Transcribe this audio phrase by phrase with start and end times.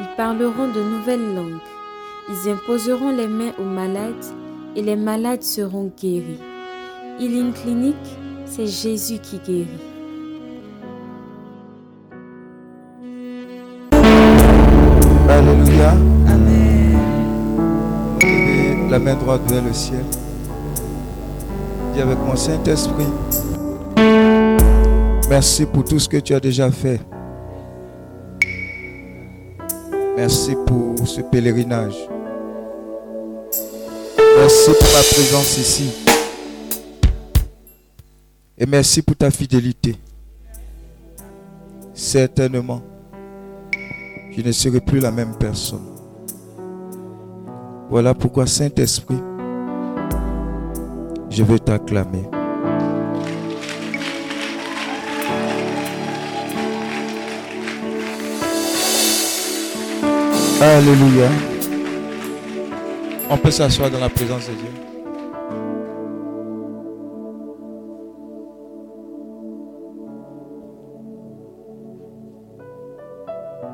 [0.00, 1.60] ils parleront de nouvelles langues,
[2.28, 4.24] ils imposeront les mains aux malades
[4.76, 6.40] et les malades seront guéris.
[7.20, 7.96] Healing Clinic,
[8.44, 9.68] c'est Jésus qui guérit.
[15.28, 15.90] Alléluia.
[16.28, 16.98] Amen.
[18.90, 20.04] la main droite vers le ciel.
[21.94, 23.06] Dis avec mon Saint-Esprit.
[25.28, 27.00] Merci pour tout ce que tu as déjà fait.
[30.26, 32.08] Merci pour ce pèlerinage.
[34.38, 35.90] Merci pour ma présence ici.
[38.56, 39.96] Et merci pour ta fidélité.
[41.92, 42.80] Certainement,
[44.34, 45.92] je ne serai plus la même personne.
[47.90, 49.20] Voilà pourquoi, Saint-Esprit,
[51.28, 52.33] je veux t'acclamer.
[60.66, 61.28] Alléluia.
[63.28, 64.70] On peut s'asseoir dans la présence de Dieu.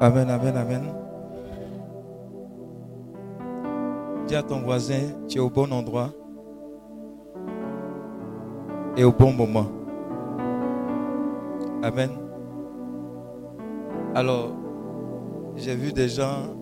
[0.00, 0.82] Amen, amen, amen.
[4.26, 6.10] Dis à ton voisin, tu es au bon endroit
[8.96, 9.68] et au bon moment.
[11.84, 12.10] Amen.
[14.12, 14.50] Alors,
[15.54, 16.59] j'ai vu des gens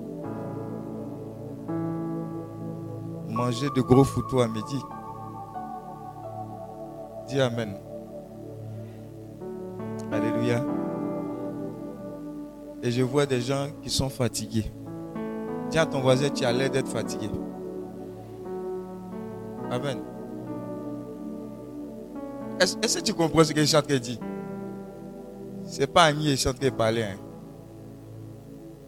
[3.38, 4.80] manger de gros photos à midi.
[7.28, 7.78] Dis Amen.
[10.10, 10.64] Alléluia.
[12.82, 14.72] Et je vois des gens qui sont fatigués.
[15.70, 17.30] Dis à ton voisin, tu as l'air d'être fatigué.
[19.70, 19.98] Amen.
[22.60, 24.18] Est-ce que tu comprends ce que chante dit?
[25.64, 26.98] Ce n'est pas Annie et chante qui parle.
[26.98, 27.16] Hein.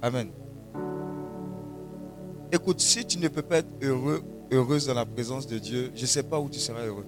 [0.02, 0.30] Amen.
[2.50, 6.02] Écoute, si tu ne peux pas être heureux heureuse dans la présence de Dieu, je
[6.02, 7.06] ne sais pas où tu seras heureux.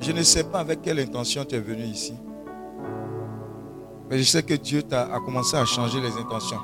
[0.00, 2.14] Je ne sais pas avec quelle intention tu es venu ici.
[4.10, 6.60] Mais je sais que Dieu a commencé à changer les intentions.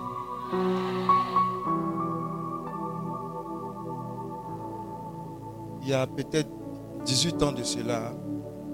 [5.82, 6.50] Il y a peut-être
[7.04, 8.12] 18 ans de cela,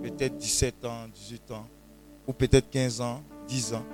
[0.03, 1.67] peut-être 17 ans, 18 ans,
[2.27, 3.85] ou peut-être 15 ans, 10 ans.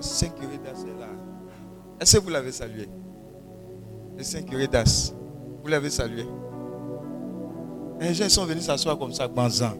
[0.00, 1.08] Saint curé d'As est là.
[2.00, 2.88] Est-ce que vous l'avez salué?
[4.16, 5.12] Le Saint curé d'As.
[5.62, 6.26] Vous l'avez salué?
[8.00, 9.72] Les gens sont venus s'asseoir comme ça, Banzan.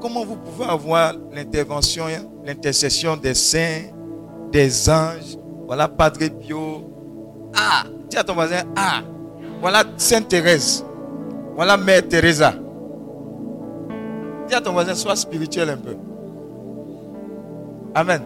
[0.00, 2.04] Comment vous pouvez avoir l'intervention,
[2.44, 3.90] l'intercession des saints,
[4.50, 5.36] des anges?
[5.66, 6.90] Voilà Padre Pio.
[7.56, 9.02] Ah Dis à ton voisin, ah
[9.60, 10.84] Voilà Sainte Thérèse.
[11.54, 12.54] Voilà Mère Teresa.
[14.48, 15.96] Dis à ton voisin, sois spirituel un peu.
[17.94, 18.22] Amen.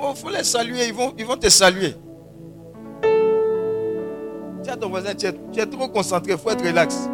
[0.00, 1.96] Il faut, les saluer, ils vont, ils vont te saluer.
[4.62, 7.08] Tiens ton voisin, tu es, trop concentré, il faut être relax.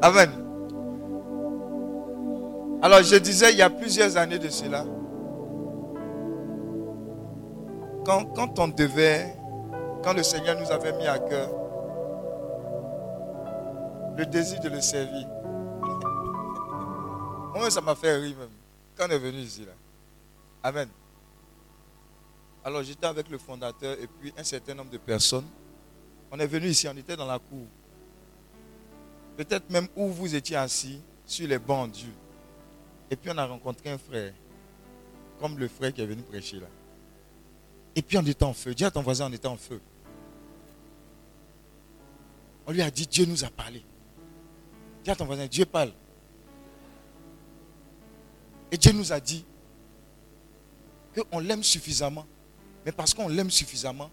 [0.00, 0.30] Amen.
[2.80, 4.84] Alors je disais il y a plusieurs années de cela,
[8.04, 9.36] quand, quand on devait,
[10.02, 11.50] quand le Seigneur nous avait mis à cœur
[14.16, 15.28] le désir de le servir,
[17.54, 18.48] moi ça m'a fait rire même
[18.96, 19.60] quand on est venu ici.
[19.60, 19.72] Là.
[20.62, 20.88] Amen.
[22.64, 25.46] Alors j'étais avec le fondateur et puis un certain nombre de personnes.
[26.30, 27.66] On est venu ici, on était dans la cour.
[29.36, 32.12] Peut-être même où vous étiez assis, sur les bancs Dieu.
[33.10, 34.32] Et puis on a rencontré un frère,
[35.40, 36.66] comme le frère qui est venu prêcher là.
[37.94, 38.74] Et puis on était en feu.
[38.74, 39.80] Dis à ton voisin, on était en feu.
[42.66, 43.84] On lui a dit, Dieu nous a parlé.
[45.04, 45.92] Dis à ton voisin, Dieu parle.
[48.70, 49.44] Et Dieu nous a dit
[51.20, 52.26] qu'on l'aime suffisamment.
[52.84, 54.10] Mais parce qu'on l'aime suffisamment,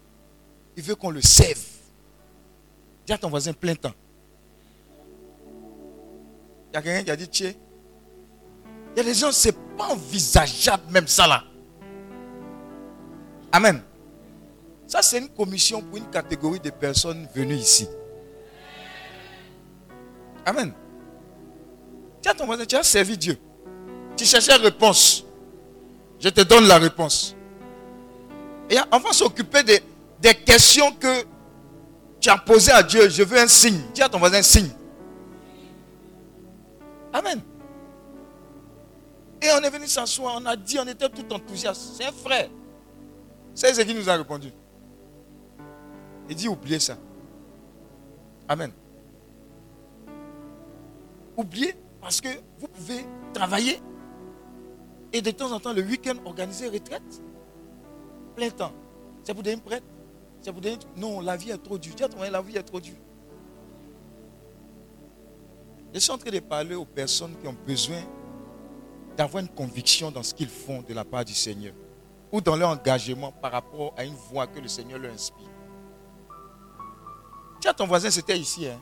[0.76, 1.62] il veut qu'on le serve.
[3.06, 3.94] Dis à ton voisin plein temps.
[6.70, 7.52] Il y a quelqu'un qui a dit, tiens,
[8.94, 11.44] il y a des gens, c'est pas envisageable même ça là.
[13.52, 13.82] Amen.
[14.86, 17.88] Ça, c'est une commission pour une catégorie de personnes venues ici.
[20.44, 20.72] Amen.
[22.22, 23.38] Tiens ton voisin, tu as servi Dieu.
[24.16, 25.24] Tu cherchais réponse.
[26.20, 27.34] Je te donne la réponse.
[28.68, 31.24] Et on va s'occuper des, questions que
[32.20, 33.08] tu as posées à Dieu.
[33.08, 33.80] Je veux un signe.
[33.94, 34.70] Dis à ton voisin un signe.
[37.12, 37.40] Amen.
[39.42, 41.94] Et on est venu s'asseoir, on a dit, on était tout enthousiaste.
[41.96, 42.50] C'est un frère.
[43.54, 44.52] C'est ce qui nous a répondu.
[46.28, 46.96] Il dit, oubliez ça.
[48.46, 48.70] Amen.
[51.36, 52.28] Oubliez parce que
[52.58, 53.80] vous pouvez travailler
[55.12, 57.22] et de temps en temps, le week-end, organiser retraite.
[58.36, 58.72] Plein temps.
[59.24, 59.86] C'est pour devenir prêtre.
[60.40, 60.80] C'est pour devenir...
[60.96, 61.94] Non, la vie est trop dure.
[62.30, 62.96] La vie est trop dure.
[65.92, 68.00] Je suis en train de parler aux personnes qui ont besoin
[69.16, 71.74] d'avoir une conviction dans ce qu'ils font de la part du Seigneur
[72.30, 75.48] ou dans leur engagement par rapport à une voix que le Seigneur leur inspire.
[77.60, 78.68] Tiens, ton voisin, c'était ici.
[78.68, 78.80] Hein?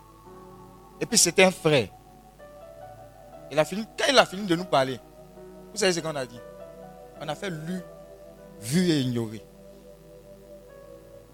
[1.01, 1.89] Et puis c'était un frère.
[3.51, 5.01] Il a fini, quand il a fini de nous parler,
[5.79, 6.41] vous savez ce qu'on a dit?
[7.21, 7.81] On a fait lu,
[8.61, 9.41] vu et ignoré.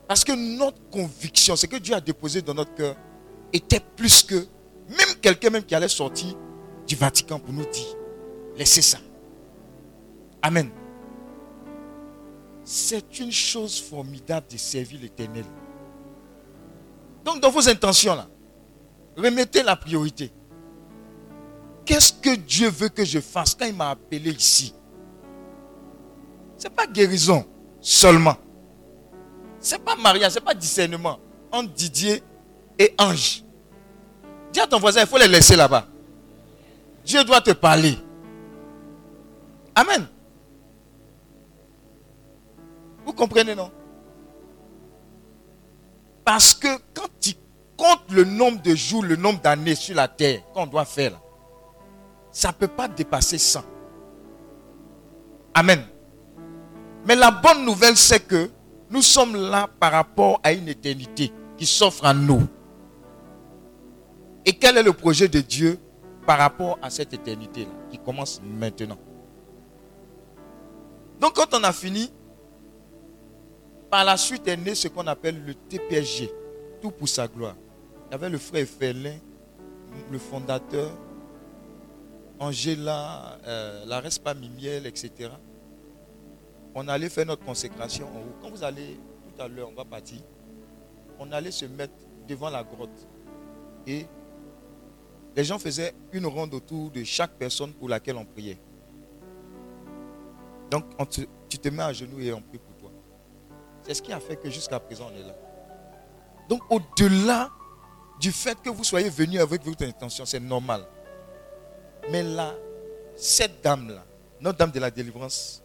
[0.06, 2.94] Parce que notre conviction, ce que Dieu a déposé dans notre cœur,
[3.55, 4.35] était plus que
[4.87, 6.35] même quelqu'un même qui allait sortir
[6.87, 7.96] du Vatican pour nous dire,
[8.55, 8.99] laissez ça.
[10.43, 10.69] Amen.
[12.64, 15.46] C'est une chose formidable de servir l'Éternel.
[17.25, 18.19] Donc dans vos intentions
[19.17, 20.31] remettez la priorité.
[21.85, 24.75] Qu'est-ce que Dieu veut que je fasse quand il m'a appelé ici?
[26.57, 27.45] Ce n'est pas guérison
[27.81, 28.37] seulement.
[29.61, 31.19] Ce n'est pas mariage, ce n'est pas discernement
[31.53, 32.23] entre Didier
[32.79, 33.45] et Ange.
[34.53, 35.87] Dis à ton voisin, il faut les laisser là-bas.
[37.05, 37.99] Dieu doit te parler.
[39.75, 40.07] Amen.
[43.05, 43.71] Vous comprenez, non?
[46.25, 47.35] Parce que quand tu
[47.77, 51.21] comptes le nombre de jours, le nombre d'années sur la terre qu'on doit faire,
[52.35, 53.63] ça ne peut pas dépasser 100.
[55.55, 55.81] Amen.
[57.07, 58.51] Mais la bonne nouvelle, c'est que
[58.91, 62.43] nous sommes là par rapport à une éternité qui s'offre à nous.
[64.45, 65.79] Et quel est le projet de Dieu
[66.27, 68.99] par rapport à cette éternité-là qui commence maintenant?
[71.21, 72.13] Donc quand on a fini,
[73.89, 76.29] par la suite est né ce qu'on appelle le TPSG,
[76.83, 77.55] tout pour sa gloire.
[78.09, 79.15] Il y avait le frère Ferlin,
[80.11, 80.91] le fondateur,
[82.39, 85.31] Angela, euh, la Respa Mimiel, etc.
[86.75, 88.35] On allait faire notre consécration en haut.
[88.43, 90.19] Quand vous allez, tout à l'heure, on va partir,
[91.19, 91.95] on allait se mettre
[92.27, 93.07] devant la grotte.
[93.87, 94.07] Et
[95.37, 98.59] les gens faisaient une ronde autour de chaque personne pour laquelle on priait.
[100.71, 100.85] Donc,
[101.49, 102.91] tu te mets à genoux et on prie pour toi.
[103.83, 105.35] C'est ce qui a fait que jusqu'à présent, on est là.
[106.49, 107.51] Donc, au-delà
[108.21, 110.87] du fait que vous soyez venu avec votre intention, c'est normal.
[112.11, 112.55] Mais là,
[113.17, 114.05] cette dame-là,
[114.41, 115.62] notre dame de la délivrance,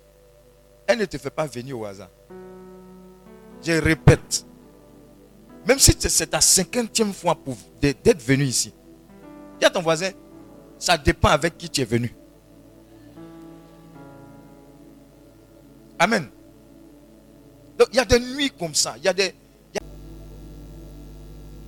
[0.88, 2.10] elle ne te fait pas venir au hasard.
[3.62, 4.46] Je répète,
[5.68, 7.38] même si c'est ta cinquantième fois
[7.82, 8.74] d'être venu ici,
[9.60, 10.12] Dis à ton voisin,
[10.78, 12.16] ça dépend avec qui tu es venu.
[16.00, 16.30] Amen.
[17.78, 18.96] Donc il y a des nuits comme ça.
[18.98, 19.36] Il y a des,
[19.74, 19.82] il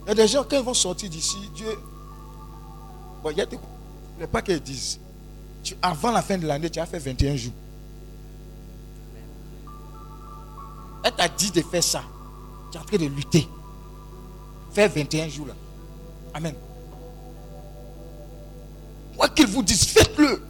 [0.08, 1.78] y a, des gens, quand ils vont sortir d'ici, Dieu.
[3.22, 3.58] Bon, il y a des.
[4.22, 5.00] Il pas qu'ils disent.
[5.82, 7.54] avant la fin de l'année, tu as fait 21 jours.
[11.04, 12.04] Elle t'a dit de faire ça.
[12.72, 13.48] Tu es en train de lutter.
[14.74, 15.56] Faire 21 jours là.
[16.36, 16.54] Amen.
[19.18, 20.44] Quoi qu'il vous dise, faites-le.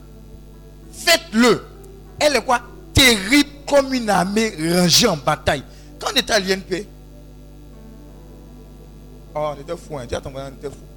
[0.92, 1.66] Faites-le.
[2.20, 2.62] Elle est quoi?
[2.94, 5.64] Terrible comme une armée rangée en bataille.
[5.98, 6.86] Quand on était à l'INP,
[9.34, 10.06] oh, on était fou, hein.
[10.06, 10.91] Dis à ton on était fou.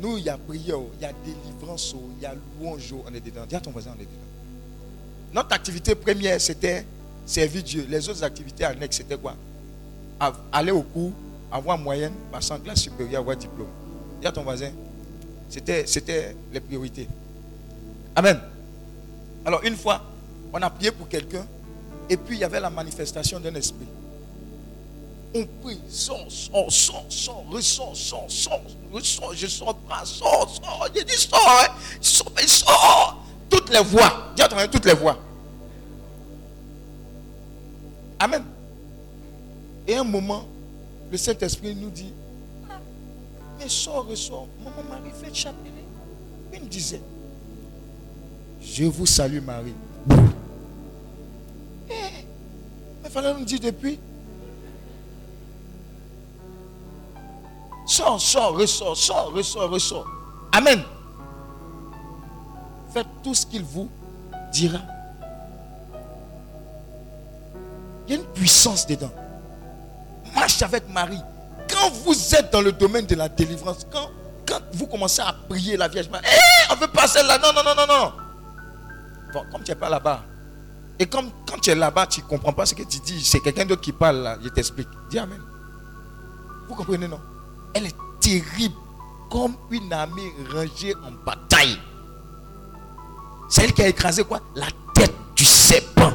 [0.00, 3.20] Nous, il y a prière, il y a délivrance, il y a louange, on est
[3.20, 3.42] dedans.
[3.46, 4.30] Dis à ton voisin, on est dedans.
[5.34, 6.86] Notre activité première, c'était
[7.26, 7.86] servir Dieu.
[7.88, 9.36] Les autres activités annexes, c'était quoi?
[10.52, 11.12] Aller au cours,
[11.52, 13.68] avoir moyenne, passer en classe supérieure, avoir diplôme.
[14.20, 14.70] Dis à ton voisin,
[15.48, 17.06] c'était, c'était les priorités.
[18.16, 18.40] Amen.
[19.44, 20.02] Alors une fois,
[20.52, 21.46] on a prié pour quelqu'un,
[22.08, 23.86] et puis il y avait la manifestation d'un esprit.
[25.32, 30.88] On prie, sort, sort, sort, sort, ressort, sort, sort, ressort, je sors pas, sort, sort,
[30.96, 31.68] il dit sort, hein,
[32.00, 33.24] sort, sort.
[33.48, 35.16] Toutes les voix, ton voisin, toutes les voix.
[38.18, 38.44] Amen.
[39.86, 40.44] Et un moment,
[41.10, 42.12] le Saint-Esprit nous dit,
[43.58, 44.48] mais sort, ressort.
[44.64, 45.70] Maman Marie fait chapelet.
[46.52, 47.00] Il me disait,
[48.60, 49.74] je vous salue Marie.
[51.88, 52.24] Eh,
[53.04, 53.98] il fallait nous dire depuis.
[57.90, 60.06] Sors, sors, ressors, sors, ressors, ressors.
[60.52, 60.80] Amen.
[62.94, 63.90] Faites tout ce qu'il vous
[64.52, 64.78] dira.
[68.06, 69.10] Il y a une puissance dedans.
[70.36, 71.20] Marche avec Marie.
[71.68, 74.08] Quand vous êtes dans le domaine de la délivrance, quand,
[74.46, 77.38] quand vous commencez à prier la Vierge Marie, eh, on veut pas celle-là.
[77.38, 78.12] Non, non, non, non, non.
[79.32, 80.22] Bon, comme tu n'es pas là-bas,
[80.96, 83.40] et comme quand tu es là-bas, tu ne comprends pas ce que tu dis, c'est
[83.40, 84.88] quelqu'un d'autre qui parle là, je t'explique.
[85.10, 85.40] Dis Amen.
[86.68, 87.18] Vous comprenez, non?
[87.74, 88.74] Elle est terrible,
[89.30, 91.78] comme une armée rangée en bataille.
[93.48, 94.40] C'est elle qui a écrasé quoi?
[94.54, 96.12] La tête du serpent.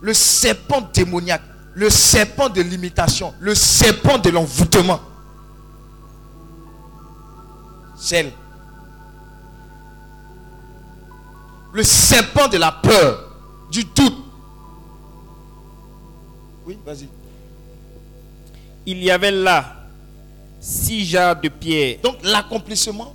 [0.00, 1.42] Le serpent démoniaque,
[1.74, 5.00] le serpent de l'imitation, le serpent de l'envoûtement.
[7.96, 8.32] Celle.
[11.72, 13.30] Le serpent de la peur,
[13.70, 14.16] du doute.
[16.66, 17.08] Oui, vas-y.
[18.86, 19.76] Il y avait là
[20.60, 21.98] six jarres de pierre.
[22.02, 23.14] Donc l'accomplissement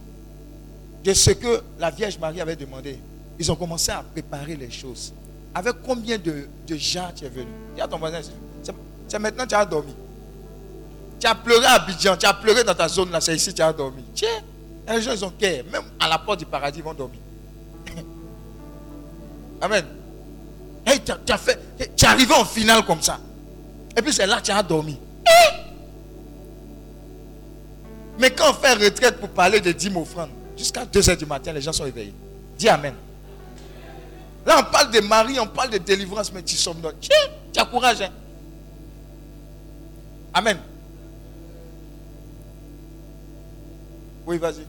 [1.04, 3.00] de ce que la Vierge Marie avait demandé,
[3.40, 5.14] ils ont commencé à préparer les choses.
[5.54, 7.48] Avec combien de, de jarres tu es venu?
[7.76, 9.94] Dis ton voisin, c'est- maintenant que tu as dormi.
[11.20, 13.56] Tu as pleuré à Abidjan, tu as pleuré dans ta zone là, c'est ici que
[13.56, 14.04] tu as dormi.
[14.14, 14.28] Tiens,
[14.90, 17.20] les gens ils ont cœur, même à la porte du paradis ils vont dormir.
[19.62, 19.86] Amen.
[20.86, 21.34] Hey, tu, as, tu
[21.84, 23.20] es arrivé en finale comme ça.
[23.96, 24.98] Et puis c'est là que tu as dormi.
[28.20, 31.62] Mais quand on fait retraite pour parler de 10 offrandes, jusqu'à 2h du matin, les
[31.62, 32.14] gens sont éveillés.
[32.58, 32.94] Dis Amen.
[34.46, 37.16] Là, on parle de Marie, on parle de délivrance, mais tu sommes Tiens,
[37.54, 38.02] tu as courage.
[38.02, 38.10] Hein?
[40.34, 40.58] Amen.
[44.26, 44.66] Oui, vas-y.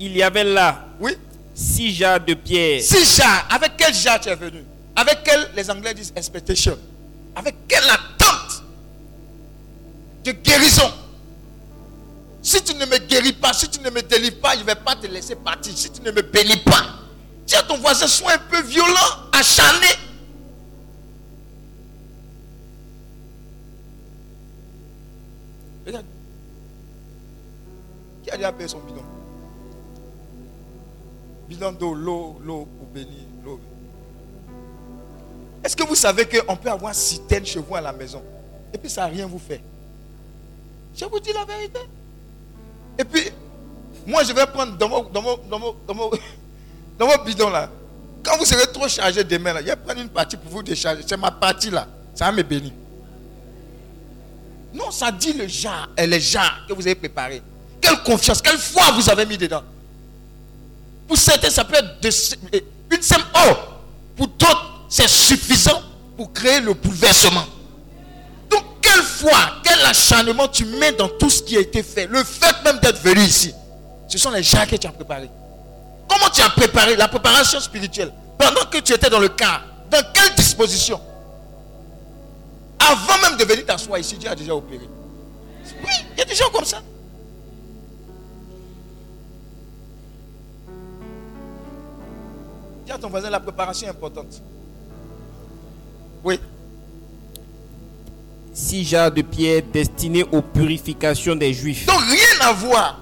[0.00, 1.16] Il y avait là Oui.
[1.54, 2.80] six jarres de pierre.
[2.80, 3.46] Six jars.
[3.50, 4.64] Avec quel jar tu es venu?
[4.94, 6.78] Avec quel, les Anglais disent expectation.
[7.34, 8.21] Avec quelle attente
[10.24, 10.90] de guérison.
[12.42, 14.74] Si tu ne me guéris pas, si tu ne me délivres pas, je ne vais
[14.74, 15.72] pas te laisser partir.
[15.76, 16.86] Si tu ne me bénis pas,
[17.46, 19.86] dis ton voisin, sois un peu violent, acharné.
[25.86, 26.06] Regarde.
[28.24, 29.02] Qui a déjà payé son bidon?
[31.48, 33.60] Bidon d'eau, l'eau, l'eau pour bénir, l'eau.
[35.62, 38.22] Est-ce que vous savez qu'on peut avoir citerne chez vous à la maison
[38.72, 39.60] et puis ça n'a rien vous fait?
[40.94, 41.80] Je vous dis la vérité.
[42.98, 43.30] Et puis,
[44.06, 45.02] moi je vais prendre dans mon,
[46.98, 47.70] dans là.
[48.22, 51.02] Quand vous serez trop chargé demain là, je vais prendre une partie pour vous décharger.
[51.06, 51.86] C'est ma partie là.
[52.14, 52.72] Ça va me bénir.
[54.74, 57.42] Non, ça dit le jar, et les jars que vous avez préparés.
[57.80, 59.62] Quelle confiance, quelle foi vous avez mis dedans.
[61.06, 61.96] Pour certains, ça peut être
[62.90, 63.54] une simple eau.
[64.16, 65.82] Pour d'autres, c'est suffisant
[66.16, 67.44] pour créer le bouleversement.
[68.92, 72.06] Quelle foi, quel acharnement tu mets dans tout ce qui a été fait.
[72.06, 73.54] Le fait même d'être venu ici,
[74.06, 75.30] ce sont les gens que tu as préparés.
[76.06, 79.62] Comment tu as préparé la préparation spirituelle pendant que tu étais dans le car?
[79.90, 81.00] Dans quelle disposition?
[82.78, 84.86] Avant même de venir t'asseoir ici, Dieu a déjà opéré.
[85.84, 86.82] Oui, il y a des gens comme ça.
[92.84, 94.42] Dis à ton voisin, la préparation est importante.
[96.24, 96.38] Oui.
[98.54, 101.86] Six jarres de pierre destinées aux purifications des Juifs.
[101.86, 103.00] Donc rien à voir.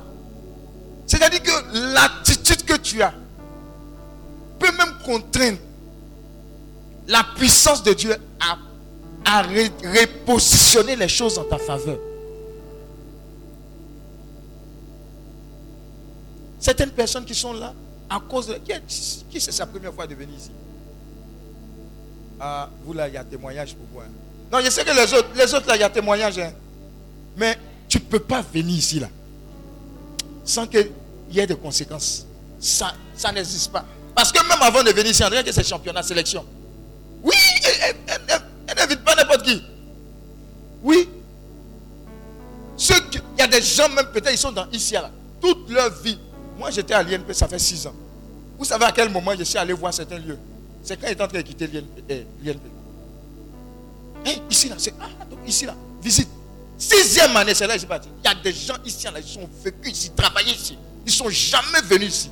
[1.06, 3.12] C'est-à-dire que l'attitude que tu as
[4.60, 5.58] peut même contraindre
[7.08, 8.58] la puissance de Dieu à,
[9.24, 11.98] à repositionner les choses en ta faveur.
[16.60, 17.72] Certaines personnes qui sont là,
[18.08, 18.54] à cause de...
[18.54, 20.50] Qui, est- qui c'est sa première fois de venir ici?
[22.38, 24.06] Ah, vous là, il y a témoignage pour hein.
[24.52, 26.38] Non, je sais que les autres, les autres là, il y a témoignage.
[26.38, 26.52] hein.
[27.36, 27.56] Mais
[27.88, 29.08] tu ne peux pas venir ici là
[30.44, 30.90] sans qu'il
[31.30, 32.26] y ait des conséquences.
[32.58, 33.84] Ça, ça n'existe pas.
[34.14, 36.44] Parce que même avant de venir ici, dirait que c'est championnat, sélection.
[37.22, 37.34] Oui,
[37.84, 39.62] elle- n'invite pas n'importe qui.
[40.82, 41.08] Oui.
[42.78, 46.18] Il y a des gens, même peut-être, ils sont dans ici, là, toute leur vie.
[46.58, 47.94] Moi, j'étais à l'INP, ça fait six ans.
[48.58, 50.38] Vous savez à quel moment je suis allé voir certains lieux
[50.82, 52.58] C'est quand il est en train de quitter l'INP.
[54.26, 54.94] Hein, ici, là, c'est.
[55.00, 55.06] Ah,
[55.46, 56.28] ici, là, visite.
[56.78, 58.08] Sixième année, c'est là que je parti.
[58.22, 60.78] Il y a des gens ici, là, ils sont vécus ici, travaillés ici.
[61.04, 62.30] Ils ne sont jamais venus ici.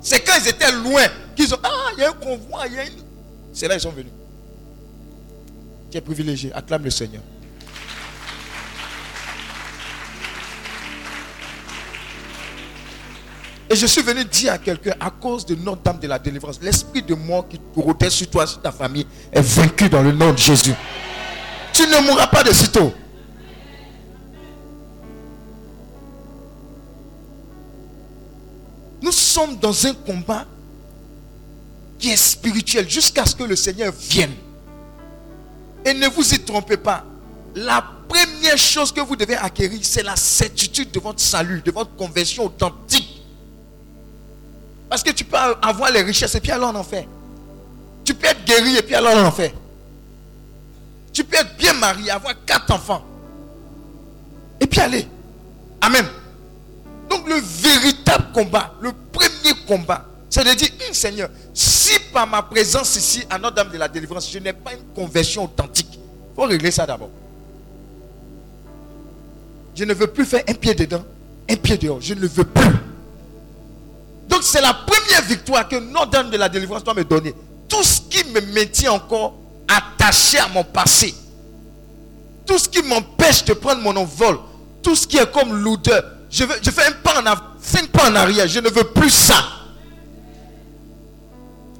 [0.00, 1.04] C'est quand ils étaient loin
[1.36, 1.58] qu'ils ont.
[1.62, 3.02] Ah, il y a un convoi, il y a une.
[3.52, 4.12] C'est là qu'ils sont venus.
[5.90, 6.52] Tu es privilégié.
[6.52, 7.22] Acclame le Seigneur.
[13.74, 17.02] Et je suis venu dire à quelqu'un, à cause de Notre-Dame de la délivrance, l'esprit
[17.02, 20.38] de mort qui rôdait sur toi, sur ta famille, est vaincu dans le nom de
[20.38, 20.72] Jésus.
[21.72, 22.92] Tu ne mourras pas de sitôt.
[29.02, 30.46] Nous sommes dans un combat
[31.98, 34.34] qui est spirituel jusqu'à ce que le Seigneur vienne.
[35.84, 37.04] Et ne vous y trompez pas.
[37.56, 41.96] La première chose que vous devez acquérir, c'est la certitude de votre salut, de votre
[41.96, 43.03] conversion authentique.
[44.94, 47.02] Parce que tu peux avoir les richesses et puis alors en enfer.
[48.04, 49.50] Tu peux être guéri et puis alors en enfer.
[51.12, 53.04] Tu peux être bien marié, avoir quatre enfants.
[54.60, 55.08] Et puis aller.
[55.80, 56.06] Amen.
[57.10, 62.42] Donc le véritable combat, le premier combat, c'est de dire, hum, Seigneur, si par ma
[62.42, 66.42] présence ici à Notre-Dame de la délivrance, je n'ai pas une conversion authentique, il faut
[66.42, 67.10] régler ça d'abord.
[69.74, 71.04] Je ne veux plus faire un pied dedans,
[71.50, 72.00] un pied dehors.
[72.00, 72.83] Je ne le veux plus.
[74.44, 77.34] C'est la première victoire que Notre-Dame de la délivrance doit me donner.
[77.66, 79.32] Tout ce qui me maintient encore
[79.66, 81.14] attaché à mon passé,
[82.46, 84.38] tout ce qui m'empêche de prendre mon envol,
[84.82, 88.60] tout ce qui est comme l'odeur, je, fais un pas en pas en arrière, je
[88.60, 89.36] ne veux plus ça.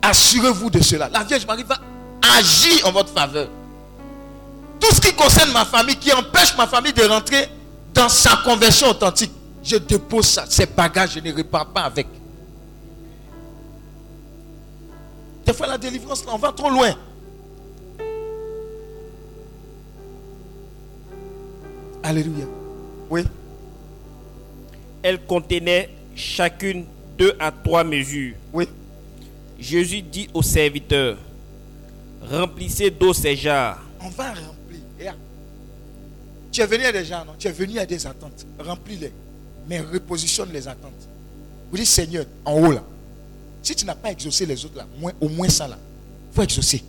[0.00, 1.11] Assurez-vous de cela.
[1.12, 1.78] La Vierge Marie va
[2.38, 3.49] agir en votre faveur.
[4.80, 7.47] Tout ce qui concerne ma famille, qui empêche ma famille de rentrer
[7.92, 10.47] dans sa conversion authentique, je dépose ça.
[10.49, 12.06] Ces bagages, je ne repars pas avec.
[15.44, 16.94] Des fois, la délivrance, on va trop loin.
[22.02, 22.44] Alléluia.
[23.10, 23.22] Oui.
[25.02, 26.84] Elle contenait chacune
[27.18, 28.34] deux à trois mesures.
[28.52, 28.68] Oui.
[29.58, 31.16] Jésus dit au serviteur,
[32.30, 33.82] remplissez d'eau ces jarres.
[34.00, 35.14] On va remplir.
[36.50, 37.32] Tu es venu à des gens, non?
[37.38, 38.46] Tu es venu à des attentes.
[38.58, 39.12] Remplis-les.
[39.66, 41.08] Mais repositionne les attentes.
[41.70, 42.84] Vous dites, Seigneur, en haut là,
[43.64, 44.87] si tu n'as pas exaucé les autres là,
[45.21, 45.78] au moins ça là,
[46.30, 46.85] il faut exaucer.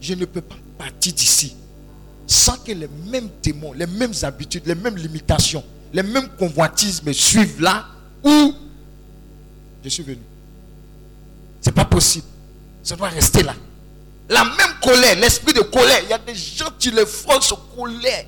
[0.00, 1.56] Je ne peux pas partir d'ici
[2.26, 7.12] sans que les mêmes démons, les mêmes habitudes, les mêmes limitations, les mêmes convoitises me
[7.12, 7.86] suivent là
[8.22, 8.52] où
[9.82, 10.20] je suis venu.
[11.62, 12.26] Ce n'est pas possible.
[12.82, 13.54] Ça doit rester là.
[14.28, 16.00] La même colère, l'esprit de colère.
[16.02, 18.26] Il y a des gens, qui les forces colère.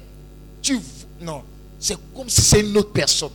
[0.63, 0.81] Tu,
[1.21, 1.43] non,
[1.79, 3.31] c'est comme si c'est une autre personne.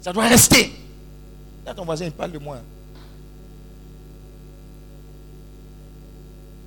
[0.00, 0.72] Ça doit rester.
[1.74, 2.58] Ton voisin, il parle de moi.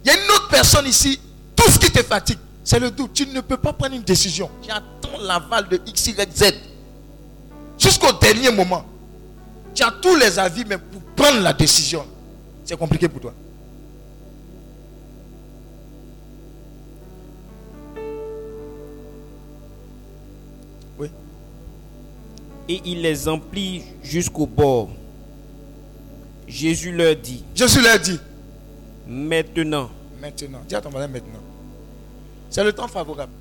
[0.04, 1.20] Il y a une autre personne ici.
[1.56, 3.14] Tout ce qui te fatigue, c'est le doute.
[3.14, 4.50] Tu ne peux pas prendre une décision.
[4.62, 6.54] Tu attends l'aval de X, Y, Z.
[7.78, 8.86] Jusqu'au dernier moment.
[9.74, 12.06] Tu as tous les avis, mais pour prendre la décision,
[12.64, 13.34] c'est compliqué pour toi.
[22.68, 24.90] Et il les emplit jusqu'au bord.
[26.48, 27.44] Jésus leur dit.
[27.54, 28.20] Jésus leur dit.
[29.08, 29.90] Maintenant.
[30.22, 30.62] Maintenant.
[30.68, 31.22] Dis à ton maintenant.
[32.50, 33.32] C'est le temps favorable.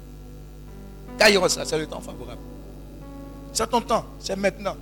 [1.18, 2.40] Kairos, c'est le temps favorable.
[3.52, 4.76] C'est ton temps, c'est maintenant.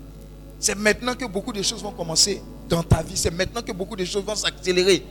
[0.58, 3.16] C'est maintenant que beaucoup de choses vont commencer dans ta vie.
[3.16, 5.04] C'est maintenant que beaucoup de choses vont s'accélérer.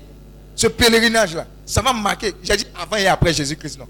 [0.56, 2.34] Ce pèlerinage-là, ça va marquer.
[2.42, 3.78] J'ai dit avant et après Jésus-Christ.
[3.78, 3.88] Non.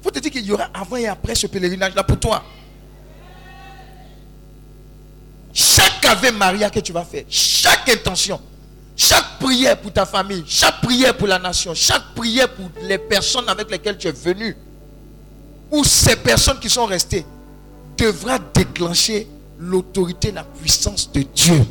[0.00, 2.42] Il faut te dire qu'il y aura avant et après ce pèlerinage-là pour toi.
[6.10, 8.40] Chaque Ave Maria que tu vas faire, chaque intention,
[8.96, 13.48] chaque prière pour ta famille, chaque prière pour la nation, chaque prière pour les personnes
[13.48, 14.56] avec lesquelles tu es venu,
[15.70, 17.24] ou ces personnes qui sont restées,
[17.96, 21.64] devra déclencher l'autorité, la puissance de Dieu.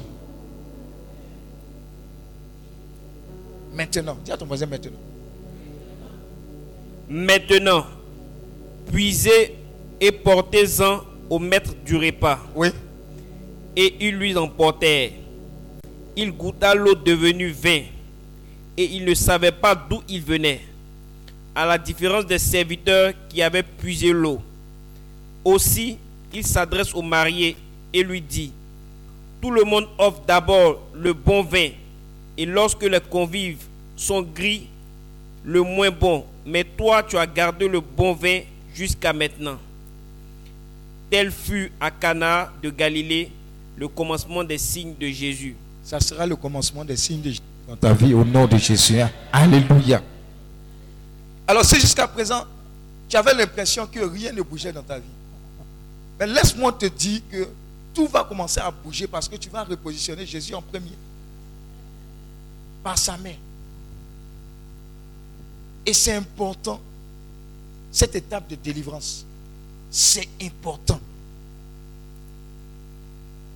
[3.73, 4.91] Maintenant, dis à ton voisin maintenant.
[7.09, 7.85] Maintenant,
[8.91, 9.55] puisez
[9.99, 12.39] et portez-en au maître du repas.
[12.55, 12.69] Oui.
[13.75, 15.11] Et ils lui emportèrent.
[16.15, 17.81] Il goûta l'eau devenue vin,
[18.77, 20.61] et il ne savait pas d'où il venait,
[21.55, 24.41] à la différence des serviteurs qui avaient puisé l'eau.
[25.45, 25.97] Aussi,
[26.33, 27.55] il s'adresse au marié
[27.93, 28.51] et lui dit,
[29.41, 31.69] Tout le monde offre d'abord le bon vin,
[32.37, 33.63] et lorsque les convives
[33.95, 34.67] sont gris,
[35.43, 38.41] le moins bon, mais toi tu as gardé le bon vin
[38.73, 39.57] jusqu'à maintenant.
[41.09, 43.31] Tel fut à Cana de Galilée
[43.79, 45.55] le commencement des signes de Jésus.
[45.83, 48.99] Ça sera le commencement des signes de Jésus dans ta vie au nom de Jésus.
[48.99, 49.09] Hein.
[49.31, 50.03] Alléluia.
[51.47, 52.43] Alors si jusqu'à présent,
[53.07, 55.05] tu avais l'impression que rien ne bougeait dans ta vie.
[56.19, 57.47] Mais laisse-moi te dire que
[57.93, 60.91] tout va commencer à bouger parce que tu vas repositionner Jésus en premier.
[62.83, 63.35] Par sa main.
[65.85, 66.81] Et c'est important,
[67.91, 69.25] cette étape de délivrance.
[69.89, 70.99] C'est important.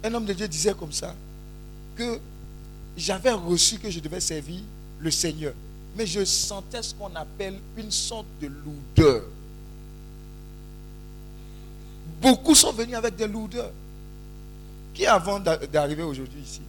[0.03, 1.15] Un homme de Dieu disait comme ça,
[1.95, 2.19] que
[2.97, 4.59] j'avais reçu que je devais servir
[4.99, 5.53] le Seigneur.
[5.95, 9.23] Mais je sentais ce qu'on appelle une sorte de lourdeur.
[12.21, 13.71] Beaucoup sont venus avec des lourdeurs.
[14.93, 16.61] Qui avant d'a- d'arriver aujourd'hui ici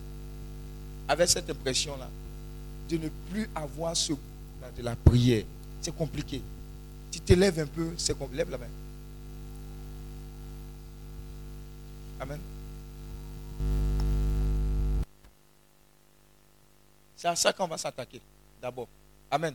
[1.08, 2.08] avait cette impression-là
[2.88, 5.44] de ne plus avoir ce goût-là de la prière?
[5.82, 6.40] C'est compliqué.
[7.10, 8.38] Tu te lèves un peu, c'est compliqué.
[8.38, 8.64] Lève la main.
[12.20, 12.38] Amen.
[17.24, 18.20] C'est à ça qu'on va s'attaquer
[18.60, 18.86] d'abord.
[19.30, 19.54] Amen.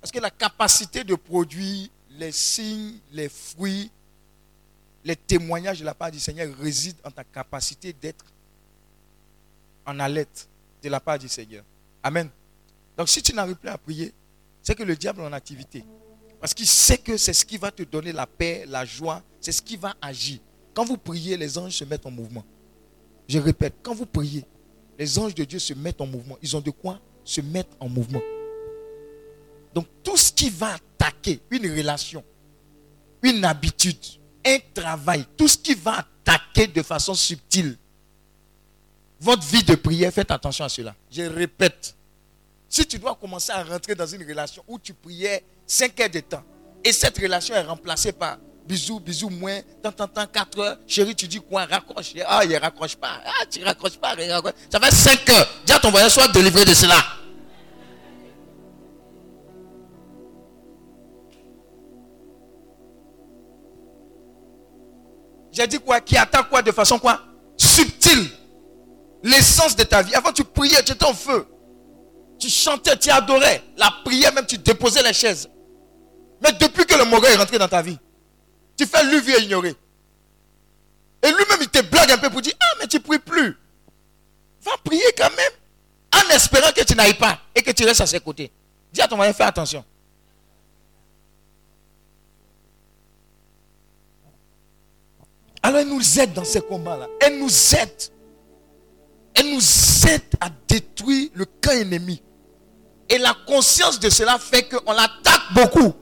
[0.00, 3.88] Parce que la capacité de produire les signes, les fruits,
[5.04, 8.24] les témoignages de la part du Seigneur résident en ta capacité d'être
[9.86, 10.48] en alerte
[10.82, 11.62] de la part du Seigneur.
[12.02, 12.28] Amen.
[12.98, 14.12] Donc si tu n'arrives plus à prier,
[14.60, 15.84] c'est que le diable est en activité.
[16.40, 19.52] Parce qu'il sait que c'est ce qui va te donner la paix, la joie, c'est
[19.52, 20.40] ce qui va agir.
[20.74, 22.44] Quand vous priez, les anges se mettent en mouvement.
[23.28, 24.44] Je répète, quand vous priez,
[25.02, 26.38] les anges de Dieu se mettent en mouvement.
[26.42, 28.22] Ils ont de quoi se mettre en mouvement.
[29.74, 32.22] Donc tout ce qui va attaquer une relation,
[33.20, 33.98] une habitude,
[34.46, 37.76] un travail, tout ce qui va attaquer de façon subtile
[39.18, 40.94] votre vie de prière, faites attention à cela.
[41.10, 41.96] Je répète,
[42.68, 46.20] si tu dois commencer à rentrer dans une relation où tu priais 5 heures de
[46.20, 46.44] temps
[46.84, 51.14] et cette relation est remplacée par bisous, bisous, moins, tant, tant, tant, 4 heures, chérie,
[51.14, 52.12] tu dis quoi, raccroche.
[52.26, 53.20] Ah, il raccroche pas.
[53.24, 54.14] Ah, tu raccroches pas.
[54.70, 55.48] Ça fait 5 heures.
[55.64, 56.96] Dis ton voisin, sois délivré de cela.
[65.52, 66.00] J'ai dit quoi?
[66.00, 67.20] Qui attaque quoi de façon quoi?
[67.58, 68.26] Subtile.
[69.22, 70.14] L'essence de ta vie.
[70.14, 71.46] Avant, tu priais, tu étais en feu.
[72.38, 73.62] Tu chantais, tu adorais.
[73.76, 75.48] La prière, même, tu déposais les chaises.
[76.42, 77.98] Mais depuis que le mauvais est rentré dans ta vie,
[78.82, 79.74] tu fais lui et ignorer.
[81.22, 83.56] Et lui-même, il te blague un peu pour dire Ah, mais tu ne pries plus.
[84.62, 85.52] Va prier quand même.
[86.14, 88.50] En espérant que tu n'ailles pas et que tu restes à ses côtés.
[88.92, 89.84] Dis à ton mari, fais attention.
[95.62, 97.08] Alors, elle nous aide dans ces combats-là.
[97.20, 98.02] Elle nous aide.
[99.34, 102.20] Elle nous aide à détruire le camp ennemi.
[103.08, 105.94] Et la conscience de cela fait qu'on l'attaque beaucoup.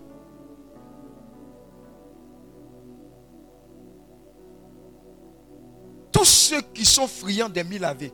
[6.20, 8.12] Tous ceux qui sont friands des mille lavés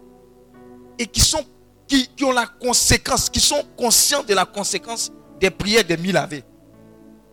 [0.97, 1.45] et qui, sont,
[1.89, 6.13] qui, qui ont la conséquence, qui sont conscients de la conséquence des prières des mille
[6.13, 6.45] lavés,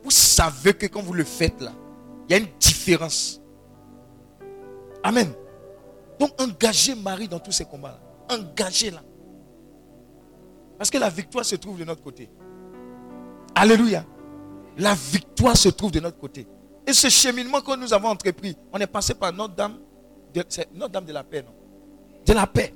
[0.04, 1.74] vous savez que quand vous le faites là,
[2.28, 3.40] il y a une différence.
[5.04, 5.32] Amen.
[6.20, 8.00] Donc engagez Marie dans tous ces combats-là.
[8.36, 9.04] Engagez-la.
[10.80, 12.32] Parce que la victoire se trouve de notre côté.
[13.54, 14.04] Alléluia.
[14.80, 16.48] La victoire se trouve de notre côté.
[16.88, 19.78] Et ce cheminement que nous avons entrepris, on est passé par Notre-Dame
[20.50, 21.54] c'est Notre-Dame de la paix, non?
[22.26, 22.74] De la paix.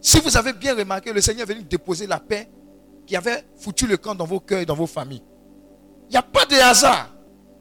[0.00, 2.48] Si vous avez bien remarqué, le Seigneur est venu déposer la paix
[3.06, 5.22] qui avait foutu le camp dans vos cœurs et dans vos familles.
[6.08, 7.12] Il n'y a pas de hasard.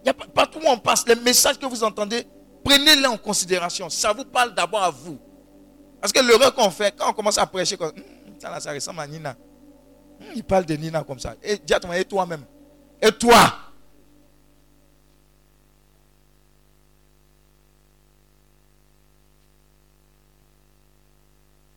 [0.06, 2.28] Y pas, partout où on passe, les messages que vous entendez,
[2.64, 3.90] prenez-les en considération.
[3.90, 5.18] Ça vous parle d'abord à vous.
[6.00, 9.36] Parce que l'erreur qu'on fait, quand on commence à prêcher, Hum, ça, ressemble à Nina.
[10.22, 11.36] Hum, il parle de Nina comme ça.
[11.42, 12.44] Et dis à et toi-même.
[13.02, 13.54] Et toi.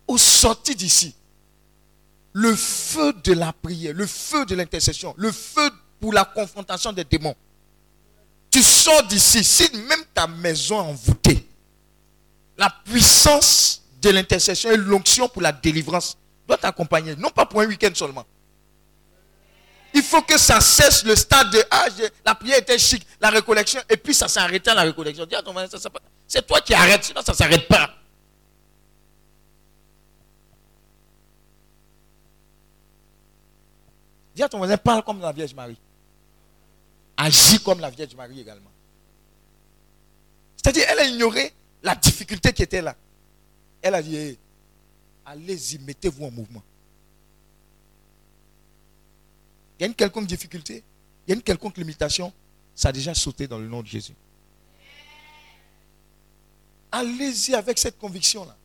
[0.09, 1.15] Au sorti d'ici,
[2.33, 7.05] le feu de la prière, le feu de l'intercession, le feu pour la confrontation des
[7.05, 7.37] démons.
[8.51, 11.47] Tu sors d'ici, si même ta maison est envoûtée,
[12.57, 16.17] la puissance de l'intercession et l'onction pour la délivrance
[16.47, 18.25] doit t'accompagner, non pas pour un week-end seulement.
[19.93, 21.87] Il faut que ça cesse le stade de ah,
[22.25, 25.27] la prière était chic, la récollection, et puis ça s'est arrêté à la récollection.
[26.27, 27.91] C'est toi qui arrêtes, sinon ça ne s'arrête pas.
[34.39, 35.77] Dis à ton voisin, parle comme la Vierge Marie.
[37.17, 38.71] Agis comme la Vierge Marie également.
[40.55, 42.95] C'est-à-dire, elle a ignoré la difficulté qui était là.
[43.83, 44.39] Elle a dit,
[45.27, 46.63] allez-y, mettez-vous en mouvement.
[49.77, 50.85] Il y a une quelconque difficulté,
[51.27, 52.33] il y a une quelconque limitation,
[52.77, 54.15] ça a déjà sauté dans le nom de Jésus.
[56.93, 58.57] Allez-y avec cette conviction-là.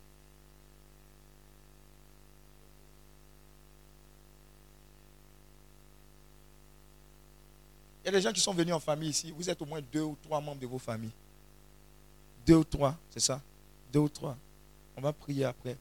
[8.04, 9.34] Il y a des gens qui sont venus en famille ici.
[9.36, 11.12] Vous êtes au moins deux ou trois membres de vos familles.
[12.46, 13.42] Deux ou trois, c'est ça?
[13.92, 14.36] Deux ou trois.
[14.98, 15.78] On va prier après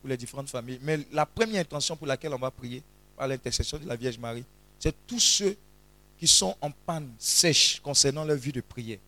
[0.00, 0.78] pour les différentes familles.
[0.82, 2.82] Mais la première intention pour laquelle on va prier,
[3.16, 4.44] par l'intercession de la Vierge Marie,
[4.78, 5.56] c'est tous ceux
[6.18, 8.98] qui sont en panne sèche concernant leur vie de prière.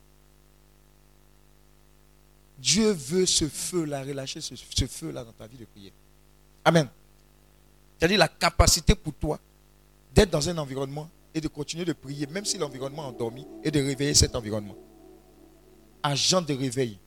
[2.58, 4.54] Dieu veut ce feu-là, relâcher ce,
[4.86, 5.92] feu-là dans ta vie de prière.
[6.64, 6.88] Amen.
[7.98, 9.38] C'est-à-dire la capacité pour toi
[10.14, 13.70] d'être dans un environnement et de continuer de prier, même si l'environnement est endormi, et
[13.70, 14.76] de réveiller cet environnement.
[16.02, 16.98] Agent de réveil.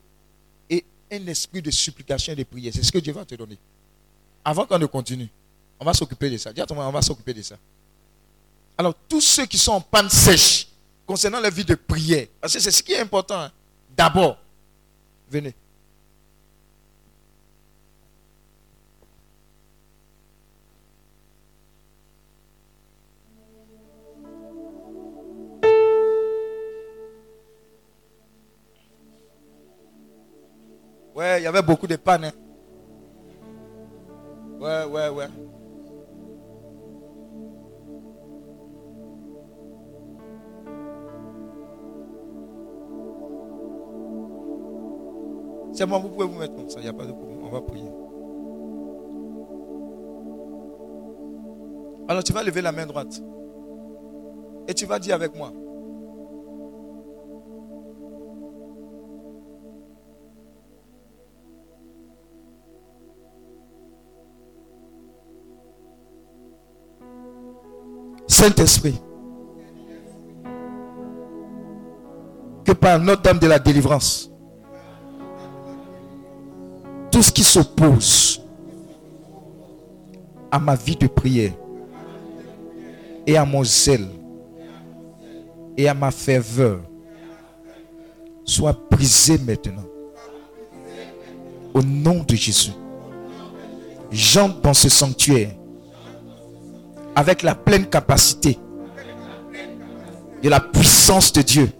[0.70, 2.74] Et un esprit de supplication et de prière.
[2.76, 3.58] C'est ce que Dieu va te donner.
[4.44, 5.30] Avant qu'on ne continue,
[5.80, 6.52] on va s'occuper de ça.
[6.52, 7.58] Dis à ton on va s'occuper de ça.
[8.78, 10.68] Alors, tous ceux qui sont en panne sèche
[11.06, 13.40] concernant la vie de prière, parce que c'est ce qui est important.
[13.40, 13.52] hein.
[13.96, 14.38] D'abord,
[15.30, 15.56] venez.
[31.40, 32.26] Il y avait beaucoup de pannes.
[32.26, 32.32] hein.
[34.60, 35.28] Ouais, ouais, ouais.
[45.74, 47.40] C'est bon, vous pouvez vous mettre comme ça, il n'y a pas de problème.
[47.44, 47.90] On va prier.
[52.10, 53.22] Alors tu vas lever la main droite.
[54.68, 55.52] Et tu vas dire avec moi.
[68.40, 68.94] Saint-Esprit,
[72.64, 74.30] que par Notre-Dame de la délivrance,
[77.12, 78.40] tout ce qui s'oppose
[80.52, 81.54] à ma vie de prière
[83.26, 84.08] et à mon zèle
[85.76, 86.82] et à ma ferveur
[88.46, 89.88] soit brisé maintenant.
[91.74, 92.74] Au nom de Jésus,
[94.12, 95.56] j'entre dans ce sanctuaire
[97.18, 98.60] avec la pleine capacité
[100.44, 101.72] de la puissance de Dieu.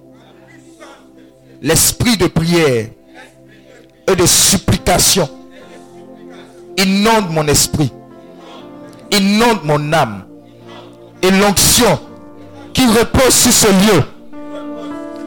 [1.62, 2.88] L'esprit de prière
[4.08, 5.30] et de supplication
[6.76, 7.94] inonde mon esprit,
[9.12, 10.26] inonde mon âme.
[11.22, 12.00] Et l'onction
[12.74, 14.04] qui repose sur ce lieu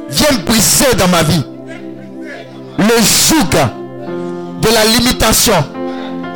[0.09, 1.45] vient briser dans ma vie
[2.79, 3.49] le joug
[4.61, 5.65] de la limitation,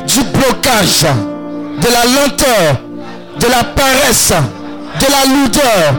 [0.07, 2.84] du blocage, de la lenteur,
[3.39, 4.33] de la paresse,
[4.99, 5.93] de la lourdeur.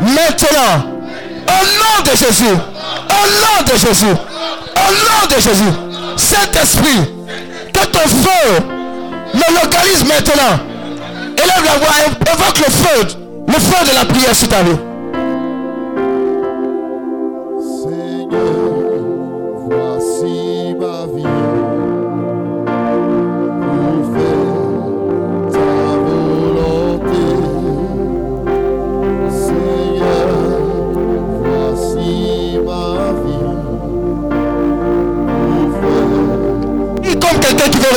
[0.00, 1.00] Maintenant,
[1.46, 5.72] au nom de Jésus, au nom de Jésus, au nom de Jésus,
[6.16, 7.10] Saint-Esprit,
[7.72, 8.60] que ton feu
[9.34, 10.58] me localise maintenant.
[11.36, 11.94] Élève la voix,
[12.32, 13.16] évoque le feu,
[13.46, 14.89] le feu de la prière sur ta vie.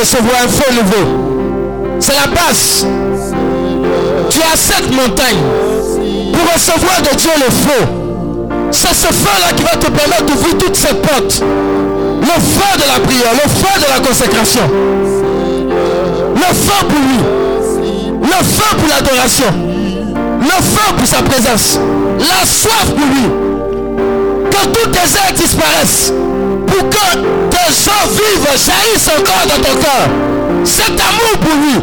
[0.03, 1.97] Recevoir un feu nouveau.
[1.99, 2.85] C'est la base.
[4.29, 5.37] Tu as cette montagne
[6.33, 7.87] pour recevoir de Dieu le feu.
[8.71, 11.41] C'est ce feu-là qui va te permettre d'ouvrir toutes ces portes.
[11.41, 14.61] Le feu de la prière, le feu de la consécration.
[16.35, 17.19] Le feu pour lui.
[18.23, 19.45] Le feu pour l'adoration.
[20.41, 21.79] Le feu pour sa présence.
[22.19, 23.29] La soif pour lui.
[24.51, 26.11] Que tout désert disparaisse.
[26.73, 27.05] Pour que
[27.51, 30.09] tes gens vivent, jaillissent encore dans ton cœur.
[30.63, 31.79] Cet amour pour lui.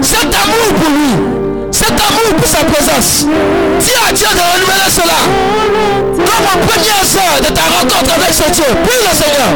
[0.00, 1.68] Cet amour pour lui.
[1.72, 3.26] Cet amour pour sa présence.
[3.80, 5.18] Dis à Dieu de renouveler cela.
[6.14, 8.64] Comme en première heure de ta rencontre avec ce Dieu.
[8.84, 9.16] Prie le.
[9.16, 9.48] Seigneur,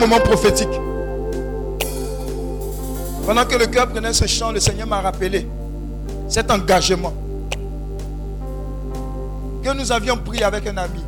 [0.00, 0.68] moment prophétique.
[3.26, 5.46] Pendant que le cœur prenait ce chant, le Seigneur m'a rappelé
[6.28, 7.12] cet engagement
[9.62, 11.00] que nous avions pris avec un ami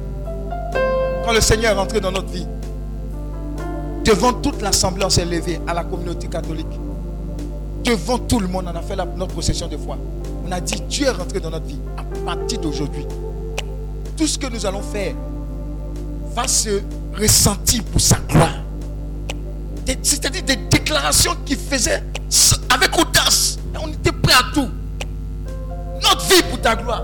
[1.25, 2.47] quand le Seigneur est rentré dans notre vie.
[4.05, 6.67] Devant toute l'assemblée, on s'est levé à la communauté catholique.
[7.85, 9.97] Devant tout le monde, on a fait la- notre procession de foi.
[10.47, 13.07] On a dit, Dieu est rentré dans notre vie à partir d'aujourd'hui.
[14.17, 15.15] Tout ce que nous allons faire
[16.35, 16.81] va se
[17.19, 18.62] ressentir pour sa gloire.
[21.45, 22.03] Qu'il faisait
[22.71, 23.59] avec audace.
[23.83, 24.71] On était prêt à tout.
[26.01, 27.03] Notre vie pour ta gloire.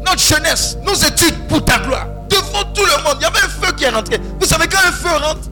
[0.00, 2.06] Notre jeunesse, nos études pour ta gloire.
[2.30, 4.18] Devant tout le monde, il y avait un feu qui est rentré.
[4.40, 5.50] Vous savez, quand un feu rentre,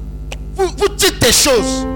[0.55, 1.87] vous, vous dites des choses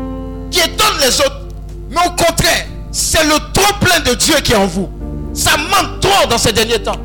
[0.50, 1.46] qui étonnent les autres.
[1.90, 4.90] Mais au contraire, c'est le trop plein de Dieu qui est en vous.
[5.32, 7.00] Ça manque trop dans ces derniers temps.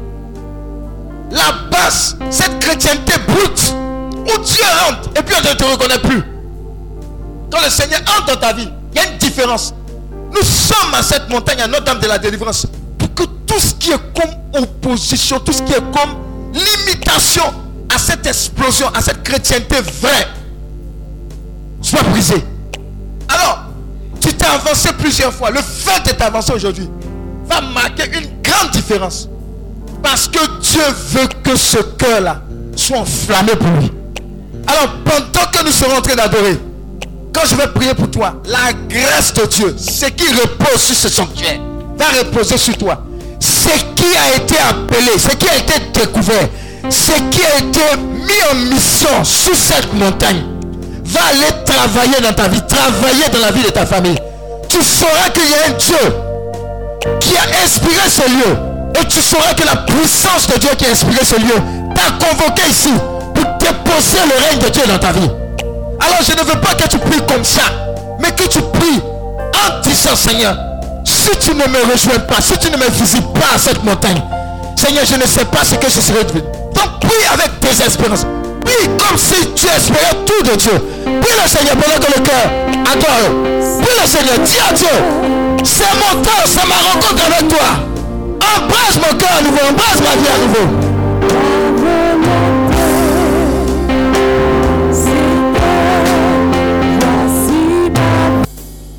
[1.31, 3.73] La base, cette chrétienté brute,
[4.13, 6.34] où Dieu entre et puis on ne te reconnaît plus.
[7.55, 9.73] Quand le Seigneur entre dans ta vie, il y a une différence.
[10.33, 13.91] Nous sommes à cette montagne, à Notre-Dame de la délivrance, pour que tout ce qui
[13.91, 16.17] est comme opposition, tout ce qui est comme
[16.53, 17.43] limitation
[17.93, 20.27] à cette explosion, à cette chrétienté vraie,
[21.81, 22.43] soit brisé.
[23.29, 23.59] Alors,
[24.19, 25.49] tu t'es avancé plusieurs fois.
[25.49, 26.89] Le fait d'être avancé aujourd'hui
[27.45, 29.29] va marquer une grande différence.
[30.03, 32.41] Parce que Dieu veut que ce cœur-là
[32.75, 33.91] soit enflammé pour lui.
[34.67, 36.59] Alors, pendant que nous serons en train d'adorer,
[37.35, 41.09] quand je vais prier pour toi, la grâce de Dieu, ce qui repose sur ce
[41.09, 41.59] sanctuaire,
[41.97, 43.03] va reposer sur toi.
[43.41, 46.47] Ce qui a été appelé, ce qui a été découvert,
[46.89, 50.43] ce qui a été mis en mission sur cette montagne,
[51.03, 54.17] va aller travailler dans ta vie, travailler dans la vie de ta famille.
[54.69, 56.15] Tu sauras qu'il y a un Dieu
[57.19, 58.55] qui a inspiré ce lieu.
[59.01, 61.61] Et tu sauras que la puissance de Dieu qui a inspiré ce lieu
[61.93, 62.93] t'a convoqué ici
[63.33, 65.29] pour déposer le règne de Dieu dans ta vie.
[65.99, 67.61] Alors je ne veux pas que tu pries comme ça,
[68.19, 69.01] mais que tu pries
[69.53, 70.55] en disant Seigneur,
[71.03, 74.21] si tu ne me rejoins pas, si tu ne me visites pas à cette montagne,
[74.75, 76.41] Seigneur, je ne sais pas ce que je serai devenu.
[76.41, 78.25] Donc prie avec tes espérances.
[78.63, 80.71] Prie comme si tu espérais tout de Dieu.
[81.21, 82.45] Prie le Seigneur pendant que le cœur
[82.91, 83.81] adore.
[83.81, 84.87] Prie le Seigneur, dis à Dieu,
[85.63, 87.67] c'est mon temps, c'est ma rencontre avec toi.
[88.57, 90.84] Embrasse mon cœur à nouveau, embrasse ma vie à nouveau.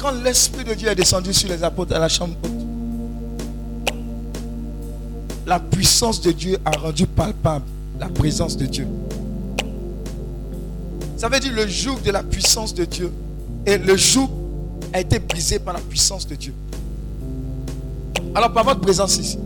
[0.06, 3.92] Quand l'Esprit de Dieu est descendu sur les apôtres à la chambre haute,
[5.44, 7.64] la puissance de Dieu a rendu palpable
[7.98, 8.86] la présence de Dieu.
[11.16, 13.12] Ça veut dire le joug de la puissance de Dieu.
[13.66, 14.28] Et le joug
[14.92, 16.54] a été brisé par la puissance de Dieu.
[18.32, 19.40] Alors par votre présence ici,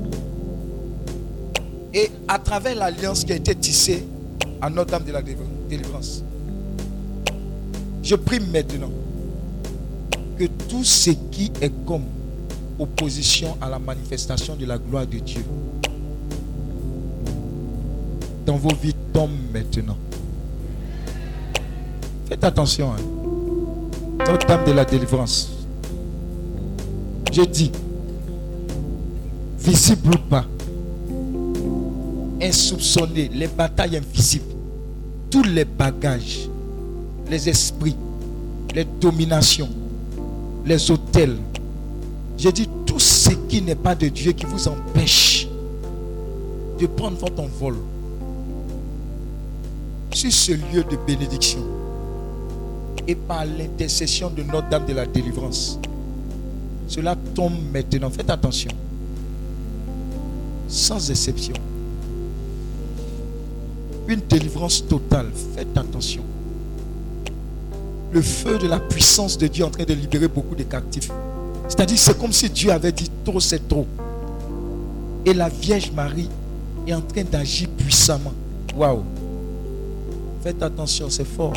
[1.94, 4.05] et à travers l'alliance qui a été tissée
[4.61, 6.23] à Notre-Dame de la délivrance,
[8.03, 8.90] je prie maintenant
[10.40, 12.05] que tout ce qui est comme
[12.79, 15.44] opposition à la manifestation de la gloire de Dieu
[18.46, 19.98] dans vos vies tombe maintenant.
[22.26, 22.90] Faites attention.
[22.90, 23.03] Hein.
[24.26, 25.50] Notre-Dame de la délivrance.
[27.31, 27.70] Je dis,
[29.59, 30.46] visible ou pas,
[32.40, 34.55] insoupçonné, les batailles invisibles,
[35.31, 36.48] tous les bagages,
[37.29, 37.96] les esprits,
[38.74, 39.68] les dominations,
[40.64, 41.37] les hôtels.
[42.37, 45.49] J'ai dit tout ce qui n'est pas de Dieu qui vous empêche
[46.79, 47.77] de prendre votre envol
[50.12, 51.61] sur ce lieu de bénédiction
[53.07, 55.79] et par l'intercession de Notre-Dame de la délivrance.
[56.88, 58.11] Cela tombe maintenant.
[58.11, 58.70] Faites attention.
[60.68, 61.55] Sans exception.
[64.09, 65.31] Une délivrance totale.
[65.55, 66.23] Faites attention
[68.12, 71.11] le feu de la puissance de Dieu est en train de libérer beaucoup de captifs.
[71.68, 73.87] C'est-à-dire, c'est comme si Dieu avait dit trop, c'est trop.
[75.25, 76.29] Et la Vierge Marie
[76.87, 78.33] est en train d'agir puissamment.
[78.77, 79.03] Waouh!
[80.42, 81.53] Faites attention, c'est fort.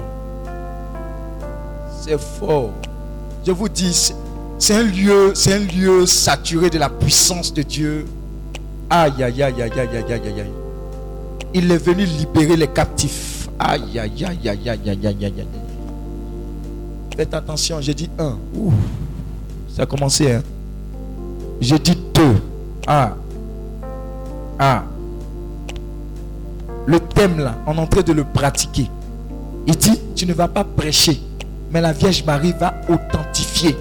[2.02, 2.72] C'est fort.
[3.46, 4.14] Je vous dis,
[4.60, 8.06] c'est un lieu, c'est un lieu saturé de la puissance de Dieu.
[8.90, 10.52] Aïe, aïe, aïe, aïe, aïe, aïe, aïe, aïe.
[11.56, 13.50] Il est venu libérer les captifs.
[13.58, 15.63] Aïe, aïe, aïe, aïe, aïe, aïe, aïe, aïe.
[17.16, 18.38] Faites attention, j'ai dit un.
[18.56, 18.74] Ouh,
[19.76, 20.44] ça a commencé, hein.
[21.62, 22.36] J'ai dit deux.
[22.88, 23.14] Ah.
[24.60, 24.84] Ah.
[26.86, 28.90] Le thème là, on est en train de le pratiquer.
[29.66, 31.22] Il dit, tu ne vas pas prêcher,
[31.72, 33.76] mais la Vierge Marie va authentifier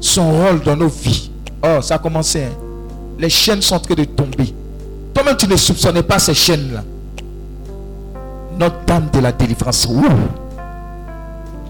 [0.00, 1.30] son rôle dans nos vies.
[1.64, 2.44] Oh, ça a commencé.
[2.44, 2.52] hein.
[3.18, 4.54] Les chaînes sont en train de tomber.
[5.12, 6.84] Toi-même, tu ne soupçonnais pas ces chaînes-là.
[8.56, 9.88] Notre Dame de la délivrance.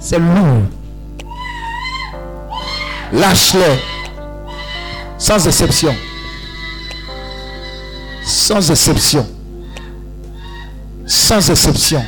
[0.00, 0.62] C'est lourd.
[3.12, 3.78] Lâche-les.
[5.18, 5.94] Sans exception.
[8.24, 9.26] Sans exception.
[11.06, 12.04] Sans exception.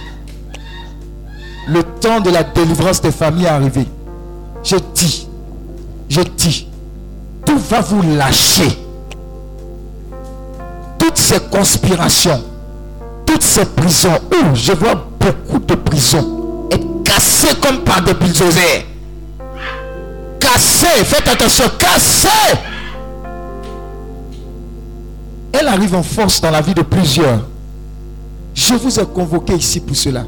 [1.66, 3.86] Le temps de la délivrance des familles est arrivé.
[4.62, 5.28] Je dis,
[6.08, 6.68] je dis,
[7.44, 8.78] tout va vous lâcher.
[10.98, 12.42] Toutes ces conspirations,
[13.24, 14.18] toutes ces prisons,
[14.54, 16.39] je vois beaucoup de prisons,
[17.40, 18.84] cassées comme par des bulldozers.
[20.38, 22.28] Cassées, faites attention, cassées.
[25.52, 27.46] Elle arrive en force dans la vie de plusieurs.
[28.54, 30.24] Je vous ai convoqué ici pour cela.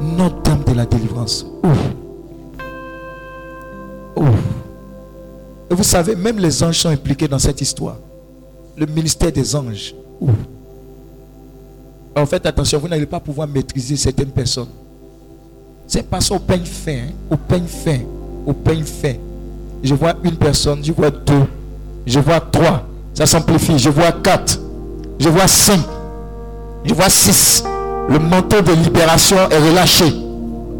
[0.00, 1.46] Notre-Dame de la délivrance.
[5.68, 7.96] Et vous savez, même les anges sont impliqués dans cette histoire.
[8.76, 9.94] Le ministère des anges.
[12.16, 14.68] Alors faites attention, vous n'allez pas pouvoir maîtriser certaines personnes.
[15.86, 17.98] C'est parce au peigne fin, hein, au peigne fin,
[18.46, 19.12] au peigne fin.
[19.84, 21.44] Je vois une personne, je vois deux,
[22.06, 24.58] je vois trois, ça s'amplifie, je vois quatre,
[25.20, 25.80] je vois cinq,
[26.86, 27.62] je vois six.
[28.08, 30.06] Le manteau de libération est relâché.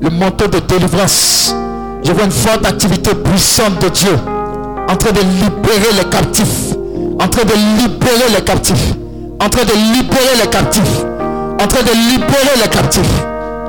[0.00, 1.54] Le manteau de délivrance.
[2.02, 4.16] Je vois une forte activité puissante de Dieu
[4.88, 6.74] en train de libérer les captifs.
[7.20, 8.94] En train de libérer les captifs.
[9.38, 11.04] En train de libérer les captifs.
[11.60, 13.24] En train de libérer les captifs.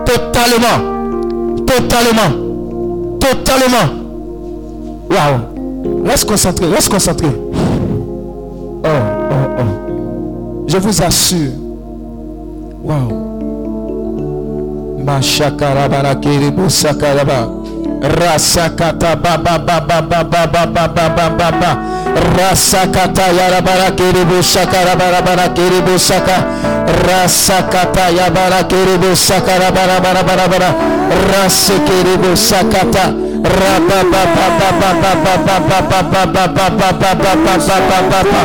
[0.05, 0.77] Totalement.
[1.65, 2.31] Totalement.
[3.19, 3.93] Totalement.
[5.09, 6.05] Waouh.
[6.05, 6.65] Reste concentré.
[6.67, 7.27] Reste concentré.
[7.27, 10.65] Oh, oh, oh.
[10.67, 11.51] Je vous assure.
[12.83, 13.27] Waouh.
[18.01, 21.71] rasa kata baba baba baba baba baba baba
[22.37, 26.37] rasa kata ya rabara kiri busaka rabara bara kiri busaka
[27.07, 30.69] rasa kata ya bara kiri busaka rabara bara bara bara
[31.33, 33.05] rasa kiri busaka kata
[33.41, 38.41] rababa baba baba baba baba baba baba baba baba baba baba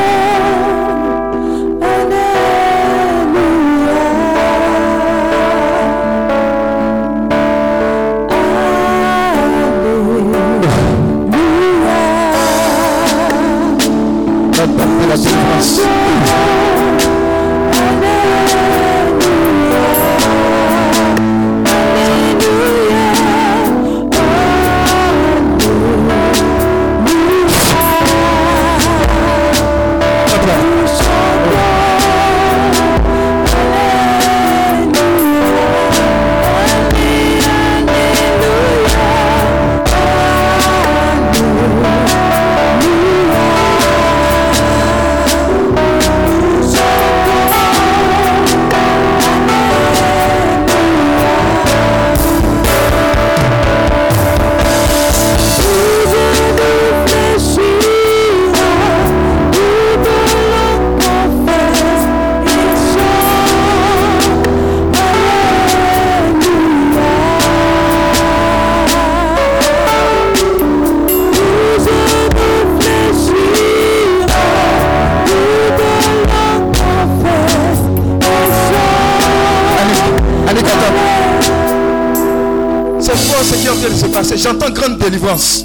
[83.42, 85.64] Ce qui est en train de se passer J'entends grande délivrance.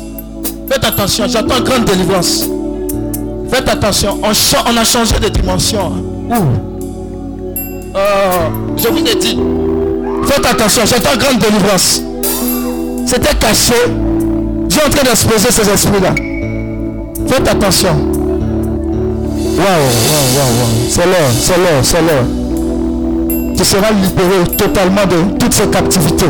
[0.69, 2.45] Faites attention, j'entends grande délivrance.
[3.49, 5.91] Faites attention, on, a changé de dimension.
[6.29, 6.33] Ouh.
[8.75, 9.39] Je vous ai dit.
[10.25, 12.01] Faites attention, j'entends grande délivrance.
[13.05, 13.73] C'était caché.
[14.67, 16.13] Dieu est en train d'exposer ces esprits-là.
[17.27, 17.95] Faites attention.
[19.55, 20.89] Waouh, waouh, waouh, waouh.
[20.89, 22.47] C'est l'heure, c'est l'heure, c'est l'heure
[23.57, 26.25] tu seras libéré totalement de toutes ces captivités.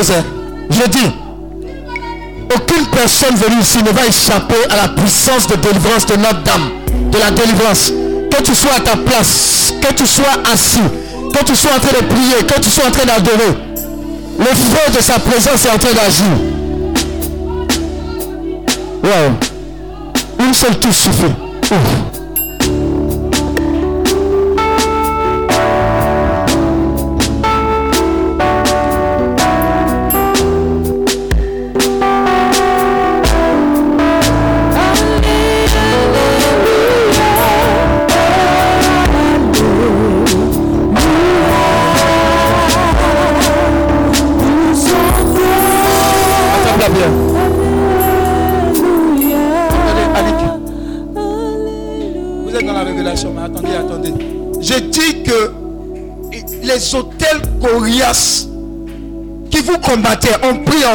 [0.00, 1.10] Je dis,
[2.54, 6.70] aucune personne venue ici ne va échapper à la puissance de délivrance de notre Dame,
[7.10, 7.92] de la délivrance.
[8.30, 10.78] Que tu sois à ta place, que tu sois assis,
[11.34, 13.58] que tu sois en train de prier, que tu sois en train d'adorer.
[14.38, 16.24] Le feu de sa présence est en train d'agir.
[20.38, 21.34] Une seule touche suffit.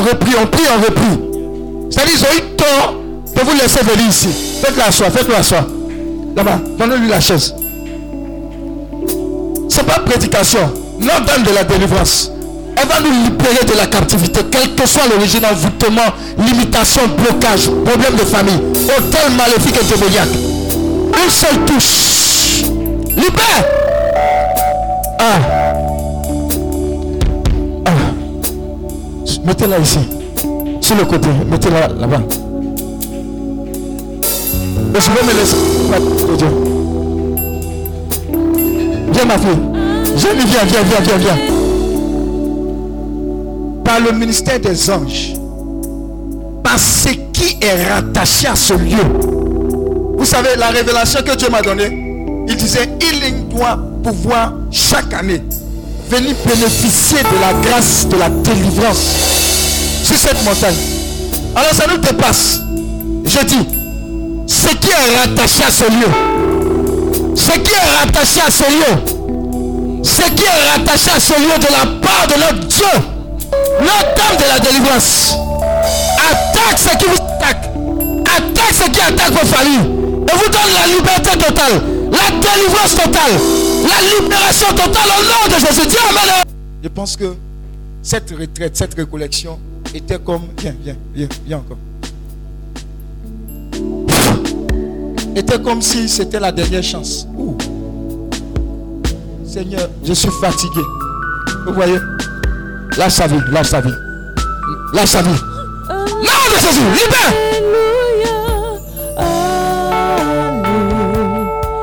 [0.03, 1.89] Ont repris, ont pris, ont repris.
[1.89, 2.95] C'est-à-dire qu'ils ont eu tort
[3.35, 4.29] de vous laisser venir ici.
[4.61, 5.65] Faites-le asseoir, faites-le asseoir.
[6.35, 7.53] Là-bas, donnez-lui la chaise.
[9.69, 10.71] C'est pas prédication.
[10.99, 12.31] Notre dame de la délivrance.
[12.75, 18.15] Elle va nous libérer de la captivité, quelle que soit l'origine, envoûtement, limitation, blocage, problème
[18.15, 20.29] de famille, hôtel maléfique et démoniaque.
[21.23, 22.63] Une seule touche.
[23.15, 23.65] Libère.
[25.19, 25.72] Ah.
[29.45, 29.99] Mettez-la ici.
[30.81, 31.27] Sur le côté.
[31.49, 32.21] Mettez-la là-bas.
[34.93, 35.57] Mais je vais me laisser.
[39.11, 39.49] Viens ma fille.
[40.15, 41.37] Viens, viens, viens, viens, viens, viens.
[43.83, 45.33] Par le ministère des anges.
[46.63, 49.03] Par ce qui est rattaché à ce lieu.
[50.17, 55.41] Vous savez, la révélation que Dieu m'a donnée, il disait, il doit pouvoir chaque année
[56.09, 59.32] venir bénéficier de la grâce, de la délivrance
[60.17, 60.75] cette montagne.
[61.55, 62.61] Alors ça nous dépasse.
[63.25, 63.67] Je dis,
[64.47, 66.07] ce qui est rattaché à ce lieu,
[67.35, 71.71] ce qui est rattaché à ce lieu, ce qui est rattaché à ce lieu de
[71.71, 72.85] la part de notre Dieu,
[73.79, 75.35] notre dame de la délivrance,
[76.17, 77.69] attaque ce qui vous attaque,
[78.25, 83.39] attaque ce qui attaque vos familles, et vous donne la liberté totale, la délivrance totale,
[83.83, 85.97] la libération totale au nom de Jésus.
[86.09, 86.43] Amen.
[86.83, 87.35] Je pense que
[88.01, 89.57] cette retraite, cette récollection
[89.93, 91.77] était comme, viens, viens, viens, viens encore.
[95.35, 97.27] Était comme si c'était la dernière chance.
[99.45, 100.81] Seigneur, je suis fatigué.
[101.67, 101.97] Vous voyez?
[102.97, 103.93] Lâche sa vie, lâche sa vie.
[104.93, 105.29] Lâche sa vie.
[105.89, 107.33] Non de Jésus, libère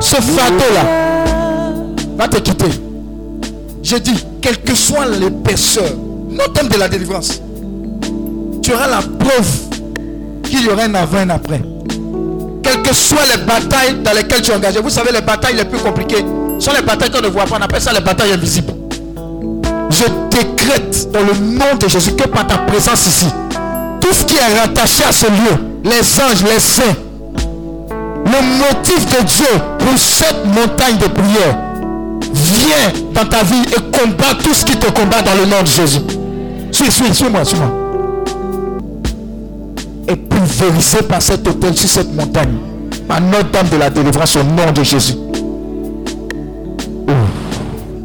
[0.00, 0.84] Ce fardeau-là
[2.16, 2.70] va te quitter.
[3.82, 5.90] Je dis, quelle que soit l'épaisseur,
[6.28, 7.40] notre thème de la délivrance,
[8.70, 9.48] tu auras la preuve
[10.44, 11.60] qu'il y aura un avant et un après.
[12.62, 15.64] Quelles que soient les batailles dans lesquelles tu es engagé, vous savez, les batailles les
[15.64, 16.24] plus compliquées
[16.60, 17.56] sont les batailles qu'on ne voit pas.
[17.58, 18.72] On appelle ça les batailles invisibles.
[19.90, 23.26] Je décrète dans le nom de Jésus que par ta présence ici,
[24.00, 26.96] tout ce qui est rattaché à ce lieu, les anges, les saints,
[28.24, 29.46] le motif de Dieu
[29.80, 31.58] pour cette montagne de prière,
[32.32, 35.66] viens dans ta vie et combat tout ce qui te combat dans le nom de
[35.66, 36.00] Jésus.
[36.70, 37.79] Suis, suis, suis-moi, suis-moi
[40.10, 42.56] est pulvérisé par cet hôtel sur cette montagne.
[43.06, 45.14] Par Notre-Dame de la délivrance au nom de Jésus.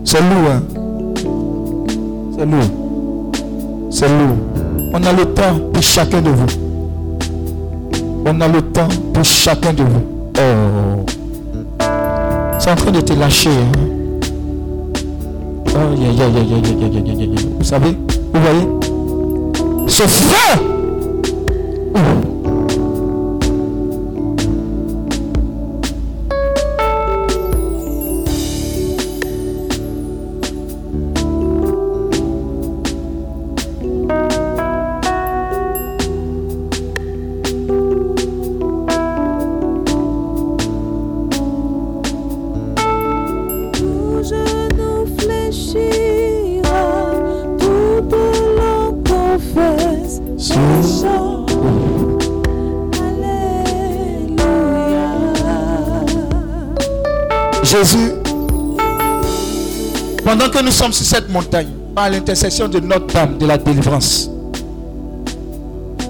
[0.04, 0.62] C'est lourd, hein?
[2.38, 3.32] C'est lourd.
[3.90, 4.38] C'est lourd.
[4.94, 6.46] On a le temps pour chacun de vous.
[8.26, 10.06] On a le temps pour chacun de vous.
[10.38, 11.06] Oh.
[12.60, 13.50] C'est en train de te lâcher.
[13.50, 13.72] Hein?
[15.70, 16.58] Oh, yeah, yeah, yeah,
[17.58, 17.98] Vous savez,
[18.34, 18.68] vous voyez,
[19.88, 20.75] ce feu
[21.98, 22.35] Ooh.
[61.36, 64.30] Montagne, par l'intercession de notre Dame de la délivrance,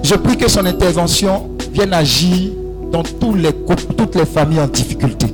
[0.02, 2.52] je prie que son intervention vienne agir
[2.92, 5.26] dans tous les couples, toutes les familles en difficulté.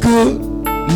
[0.00, 0.36] Que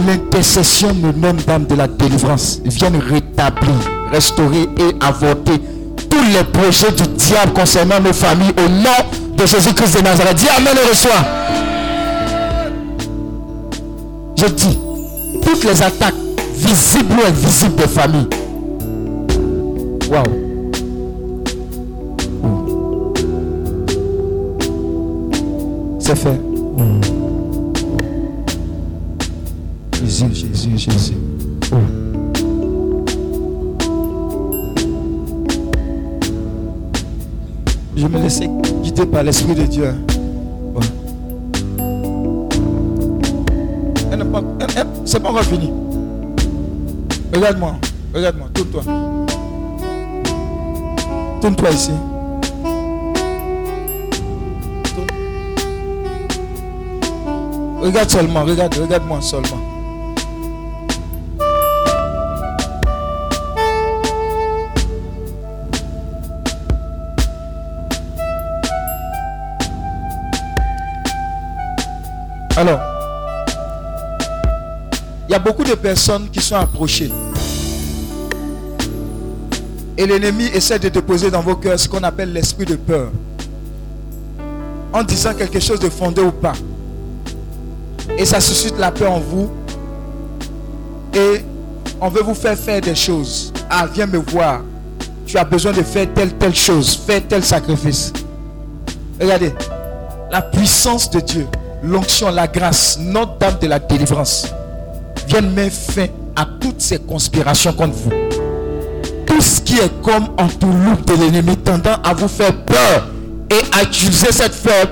[0.06, 3.74] l'intercession de notre Dame de la délivrance vienne rétablir,
[4.11, 5.61] restaurer et avorter
[6.11, 10.36] tous les projets du diable concernant nos familles au nom de Jésus-Christ de Nazareth.
[10.36, 11.24] Dis Amen et reçois.
[14.36, 14.78] Je dis,
[15.44, 16.14] toutes les attaques
[16.68, 18.28] visibles ou invisibles des familles.
[20.10, 20.24] Waouh.
[25.98, 26.40] C'est fait.
[30.04, 31.14] Jésus, Jésus, Jésus.
[37.96, 38.48] Je me laissais
[38.82, 39.94] guider par l'Esprit de Dieu.
[40.74, 40.86] Ouais.
[44.12, 45.70] Elle n'est pas- elle- elle- C'est pas encore fini.
[47.35, 47.74] Regarde-moi,
[48.14, 48.83] regarde-moi, tourne-toi.
[51.41, 51.93] Tourne-toi ici.
[57.81, 59.59] Regarde seulement, regarde, regarde-moi seulement.
[72.57, 72.97] Alors,
[75.29, 77.11] il y a beaucoup de personnes qui sont approchées.
[79.97, 83.11] Et l'ennemi essaie de déposer dans vos cœurs ce qu'on appelle l'esprit de peur.
[84.93, 86.55] En disant quelque chose de fondé ou pas.
[88.16, 89.51] Et ça suscite la peur en vous.
[91.12, 91.45] Et
[92.01, 93.53] on veut vous faire faire des choses.
[93.68, 94.62] Ah, viens me voir.
[95.26, 96.99] Tu as besoin de faire telle, telle chose.
[97.07, 98.12] Faire tel sacrifice.
[99.20, 99.53] Regardez.
[100.31, 101.47] La puissance de Dieu,
[101.83, 104.47] l'onction, la grâce, notre dame de la délivrance,
[105.29, 108.12] viennent mettre fin à toutes ces conspirations contre vous.
[109.26, 113.09] Tout ce qui est comme entourloupe de l'ennemi tendant à vous faire peur
[113.51, 114.89] et à utiliser cette peur,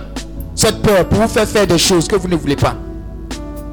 [0.55, 2.74] cette peur pour vous faire faire des choses que vous ne voulez pas.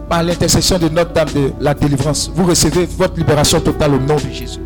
[0.10, 4.16] Par l'intercession de notre dame de la délivrance, vous recevez votre libération totale au nom
[4.16, 4.60] de Jésus.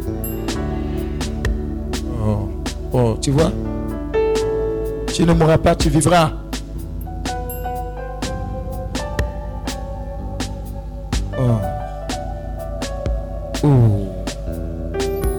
[2.24, 2.50] Oh,
[2.94, 3.52] oh, tu vois?
[5.14, 6.32] Tu ne mourras pas, tu vivras.
[11.40, 11.77] Oh.
[13.64, 14.08] Oh.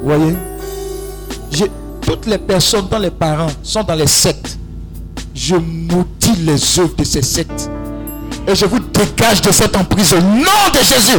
[0.02, 0.36] Voyez?
[2.02, 4.58] Toutes les personnes dont les parents sont dans les sectes,
[5.34, 7.70] je maudis les œuvres de ces sectes.
[8.46, 11.18] Et je vous dégage de cette emprise au nom de Jésus.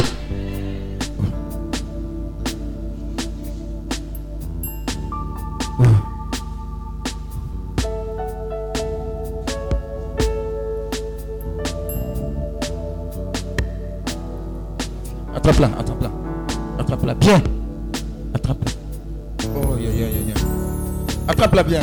[21.66, 21.80] Bien.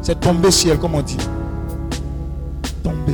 [0.00, 1.18] C'est tombé ciel, comme on dit.
[2.82, 3.12] Tombé.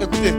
[0.00, 0.34] Écoutez.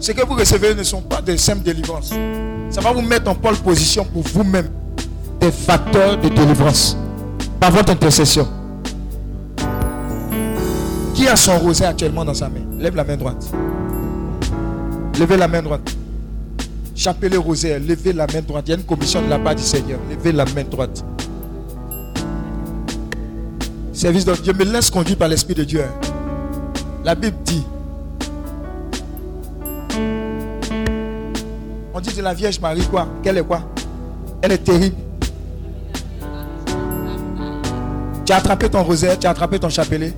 [0.00, 2.12] Ce que vous recevez ne sont pas des simples délivrances.
[2.70, 4.68] Ça va vous mettre en pole position pour vous-même
[5.38, 6.96] des facteurs de délivrance
[7.60, 8.48] par votre intercession.
[11.34, 13.50] Son rosaire actuellement dans sa main Lève la main droite.
[15.18, 15.96] Levez la main droite.
[16.94, 18.64] Chapelet rosaire, levez la main droite.
[18.68, 19.98] Il y a une commission de la part du Seigneur.
[20.10, 21.04] Levez la main droite.
[23.92, 25.82] Service de Dieu, me laisse conduire par l'Esprit de Dieu.
[25.82, 26.08] hein.
[27.04, 27.64] La Bible dit
[31.94, 33.08] On dit de la Vierge Marie quoi?
[33.22, 33.62] Qu'elle est quoi?
[34.42, 34.96] Elle est terrible.
[38.24, 40.12] Tu as attrapé ton rosaire, tu as attrapé ton chapelet.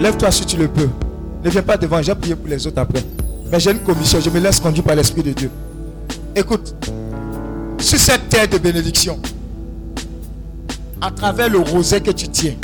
[0.00, 0.88] Lève-toi si tu le peux.
[1.44, 3.02] Ne viens pas devant, j'ai prié pour les autres après.
[3.50, 5.50] Mais j'ai une commission, je me laisse conduire par l'Esprit de Dieu.
[6.34, 6.74] Écoute,
[7.78, 9.18] sur cette terre de bénédiction,
[11.00, 12.54] à travers le rosaire que tu tiens,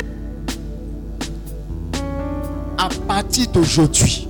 [2.77, 4.27] à partir d'aujourd'hui,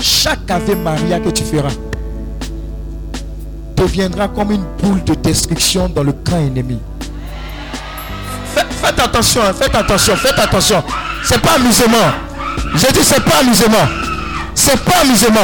[0.00, 1.72] chaque Ave Maria que tu feras
[3.76, 6.78] deviendra comme une boule de destruction dans le camp ennemi.
[8.54, 10.82] Faites, attention, faites attention, faites attention.
[11.24, 12.12] C'est pas amusement.
[12.74, 13.88] J'ai dit c'est pas amusement.
[14.54, 15.40] C'est pas amusement.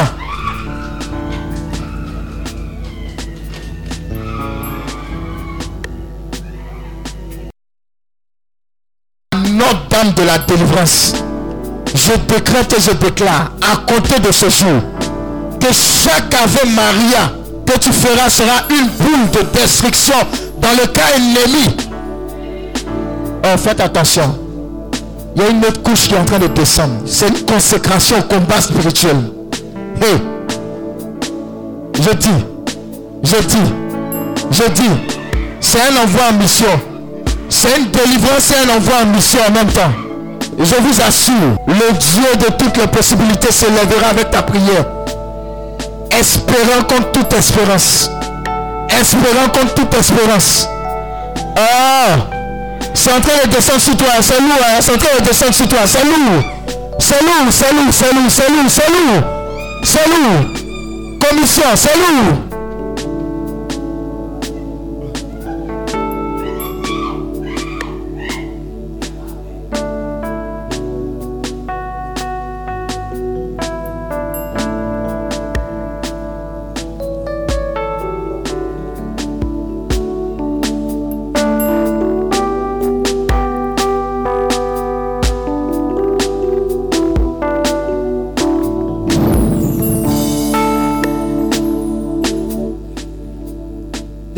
[9.32, 11.14] Notre-Dame de la délivrance,
[11.94, 14.80] je décrète et je déclare à compter de ce jour
[15.60, 17.32] que chaque Ave Maria
[17.66, 20.14] que tu feras sera une boule de destruction
[20.60, 21.76] dans le cas ennemi.
[23.44, 24.47] Oh, faites attention.
[25.38, 26.94] Il y a une autre couche qui est en train de descendre.
[27.06, 29.14] C'est une consécration au combat spirituel.
[30.02, 30.18] Hey,
[31.94, 32.44] je dis,
[33.22, 33.72] je dis,
[34.50, 34.90] je dis,
[35.60, 36.66] c'est un envoi en mission.
[37.48, 39.92] C'est une délivrance et un envoi en mission en même temps.
[40.58, 44.86] Je vous assure, le Dieu de toutes les possibilités se lèvera avec ta prière.
[46.18, 48.10] Espérant contre toute espérance.
[48.90, 50.68] Espérant contre toute espérance.
[51.56, 52.37] Ah!
[53.00, 54.78] C'est en train de sur toi, c'est lourd, hein?
[54.80, 56.42] c'est en train de descendre sur toi, c'est lourd.
[56.98, 59.22] C'est lourd, c'est lourd, c'est lourd, c'est c'est.
[59.84, 60.00] C'est.
[61.20, 62.47] Commission, c'est.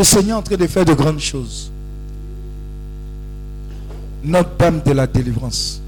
[0.00, 1.70] Le Seigneur est en train de faire de grandes choses.
[4.24, 5.82] Notre-Dame de la délivrance.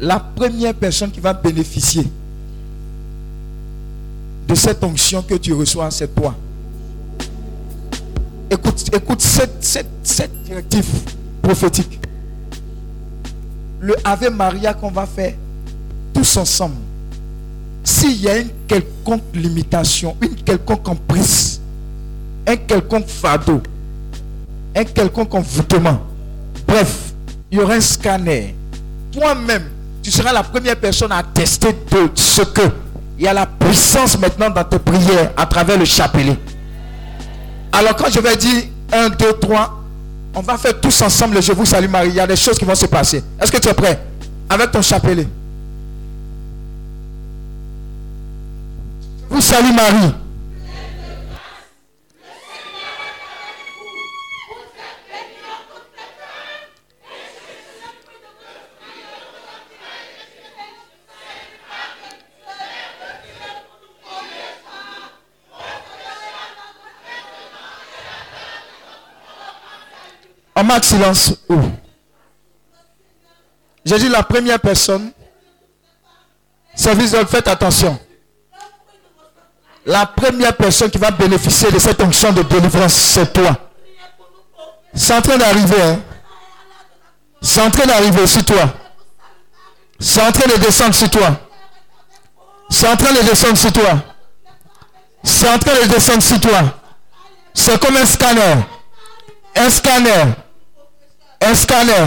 [0.00, 2.06] La première personne qui va bénéficier
[4.48, 6.34] de cette onction que tu reçois, c'est toi.
[8.50, 10.88] Écoute, écoute cette, cette, cette directive
[11.42, 12.00] prophétique.
[13.78, 15.34] Le Ave Maria qu'on va faire
[16.14, 16.76] tous ensemble.
[17.84, 21.55] S'il y a une quelconque limitation, une quelconque emprise,
[22.46, 23.62] un quelconque fardeau,
[24.74, 26.00] un quelconque envoûtement,
[26.66, 27.12] bref,
[27.50, 28.54] il y aura un scanner.
[29.12, 29.64] Toi-même,
[30.02, 32.62] tu seras la première personne à attester de ce que
[33.18, 36.36] il y a la puissance maintenant dans tes prières à travers le chapelet.
[37.72, 39.82] Alors quand je vais dire 1, 2, 3,
[40.34, 42.10] on va faire tous ensemble le Je vous salue Marie.
[42.10, 43.24] Il y a des choses qui vont se passer.
[43.40, 43.98] Est-ce que tu es prêt?
[44.50, 45.26] Avec ton chapelet.
[49.30, 50.12] Vous salue Marie.
[70.56, 71.60] On marque silence où?
[73.84, 75.12] J'ai dit la première personne.
[76.74, 77.98] Service de faites attention.
[79.84, 83.56] La première personne qui va bénéficier de cette onction de délivrance, c'est toi.
[84.94, 85.80] C'est en train d'arriver.
[85.80, 86.00] Hein?
[87.42, 88.74] C'est en train d'arriver sur toi.
[90.00, 91.38] C'est en train de descendre sur toi.
[92.70, 94.02] C'est en train de descendre sur toi.
[95.22, 96.62] C'est en train de descendre sur toi.
[97.52, 98.56] C'est comme un scanner.
[99.54, 100.34] Un scanner.
[101.40, 102.06] Un scanner.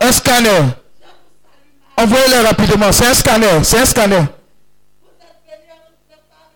[0.00, 0.62] Un scanner.
[1.96, 2.92] Envoyez-le rapidement.
[2.92, 3.64] C'est un scanner.
[3.64, 4.24] C'est un scanner.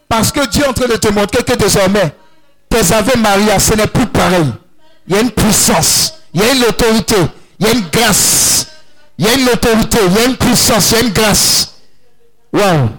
[0.09, 2.13] Parce que Dieu est en train de te montrer que désormais,
[2.69, 4.53] tes Ave Maria, ce n'est plus pareil.
[5.07, 6.15] Il y a une puissance.
[6.35, 7.17] Il y a une autorité.
[7.59, 8.67] Il y a une grâce.
[9.19, 9.99] Il y a une autorité.
[10.07, 10.91] Il y a une puissance.
[10.91, 11.75] Il y a une grâce.
[12.53, 12.91] Waouh.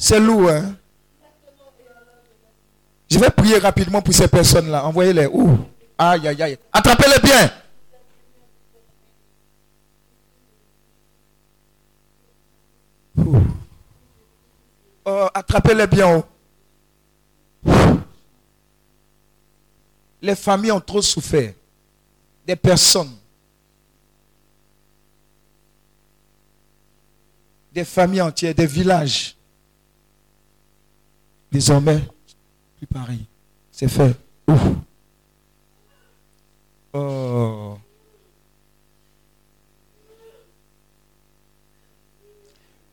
[0.00, 0.76] C'est lourd, hein?
[3.10, 4.84] Je vais prier rapidement pour ces personnes-là.
[4.86, 5.26] Envoyez-les.
[5.26, 5.58] Ouh.
[5.98, 6.58] Aïe, aïe, aïe.
[6.72, 7.50] Attrapez-les bien.
[15.04, 16.22] Oh, attrapez-les bien.
[17.66, 17.98] oh.
[20.22, 21.54] Les familles ont trop souffert.
[22.46, 23.16] Des personnes.
[27.72, 29.37] Des familles entières, des villages.
[31.50, 32.00] Désormais,
[32.76, 33.24] plus pareil.
[33.70, 34.14] C'est fait.
[36.92, 37.76] Oh.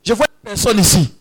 [0.03, 1.13] Je vois une personne ici.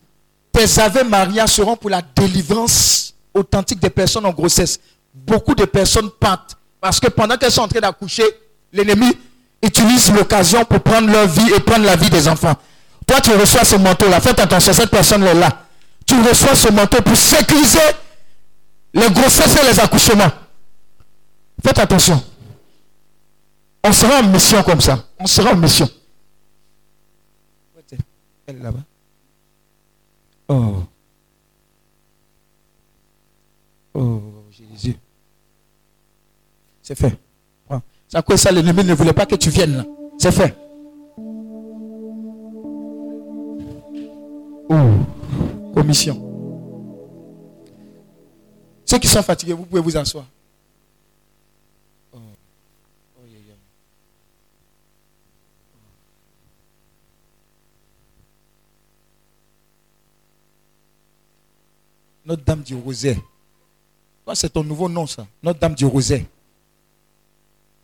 [0.53, 4.78] Tes Ave Maria seront pour la délivrance authentique des personnes en grossesse.
[5.12, 8.24] Beaucoup de personnes partent parce que pendant qu'elles sont en train d'accoucher,
[8.72, 9.11] l'ennemi
[9.62, 12.55] utilise l'occasion pour prendre leur vie et prendre la vie des enfants.
[13.07, 14.20] Toi, tu reçois ce manteau-là.
[14.20, 15.64] Faites attention, cette personne-là.
[16.07, 17.79] Tu reçois ce manteau pour sécuriser
[18.93, 20.31] les grossesses et les accouchements.
[21.65, 22.23] Faites attention.
[23.83, 25.05] On sera en mission comme ça.
[25.19, 25.89] On sera en mission.
[28.47, 28.85] Elle là-bas.
[30.49, 30.85] Oh.
[33.95, 34.97] Oh, Jésus.
[36.83, 37.19] C'est fait.
[38.09, 39.85] C'est à quoi ça, l'ennemi ne voulait pas que tu viennes là.
[40.19, 40.55] C'est fait.
[44.69, 44.91] Oh.
[45.75, 46.31] Commission.
[48.85, 50.25] Ceux qui sont fatigués, vous pouvez vous asseoir.
[62.25, 62.75] Notre-Dame du.
[64.25, 65.27] Toi, c'est ton nouveau nom, ça.
[65.43, 66.27] Notre-Dame du Roset.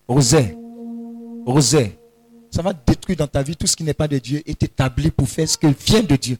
[0.09, 0.57] Roset.
[1.45, 1.99] Roset.
[2.51, 5.12] Ça va détruire dans ta vie tout ce qui n'est pas de Dieu et t'établir
[5.12, 6.38] pour faire ce qui vient de Dieu.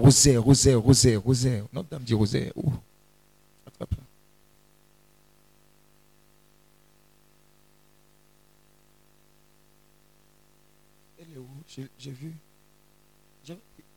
[0.00, 1.62] Roset, Roset, Roset, Roset.
[1.72, 2.52] Notre-Dame du Roset.
[2.56, 2.72] Ouh.
[3.66, 3.94] Attrape.
[11.18, 11.46] Elle est où?
[11.98, 12.32] J'ai vu.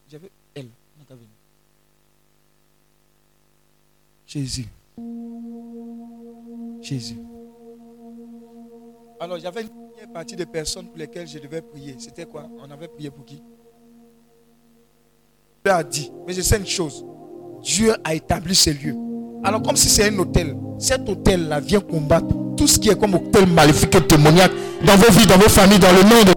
[0.10, 0.68] J'avais- elle.
[1.00, 1.16] dans ta.
[4.28, 4.68] Jésus.
[6.82, 7.18] Jésus.
[9.20, 11.96] Alors, j'avais une partie de personnes pour lesquelles je devais prier.
[11.98, 12.48] C'était quoi?
[12.60, 13.42] On avait prié pour qui?
[15.72, 16.12] a dit.
[16.28, 17.06] Mais je sais une chose.
[17.62, 18.96] Dieu a établi ce lieu.
[19.44, 20.56] Alors comme si c'est un hôtel.
[20.80, 24.52] Cet hôtel-là vient combattre tout ce qui est comme hôtel maléfique et démoniaque
[24.86, 26.34] dans vos vies, dans vos familles, dans le monde.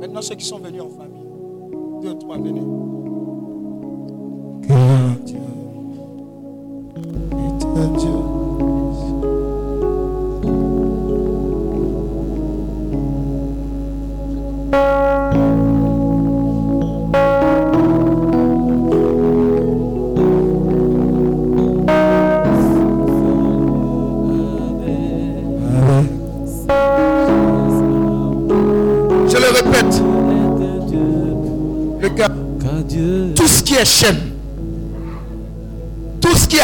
[0.00, 1.26] Maintenant, ceux qui sont venus en famille,
[2.02, 2.60] deux, trois, venez.
[4.62, 5.38] Que Dieu
[7.76, 8.17] est Dieu.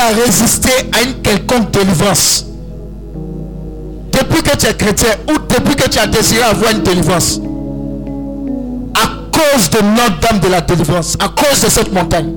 [0.09, 2.47] Résisté à une quelconque délivrance,
[4.13, 7.41] depuis que tu es chrétien ou depuis que tu as désiré avoir une délivrance,
[8.95, 12.31] à cause de Notre-Dame de la délivrance, à cause de cette montagne,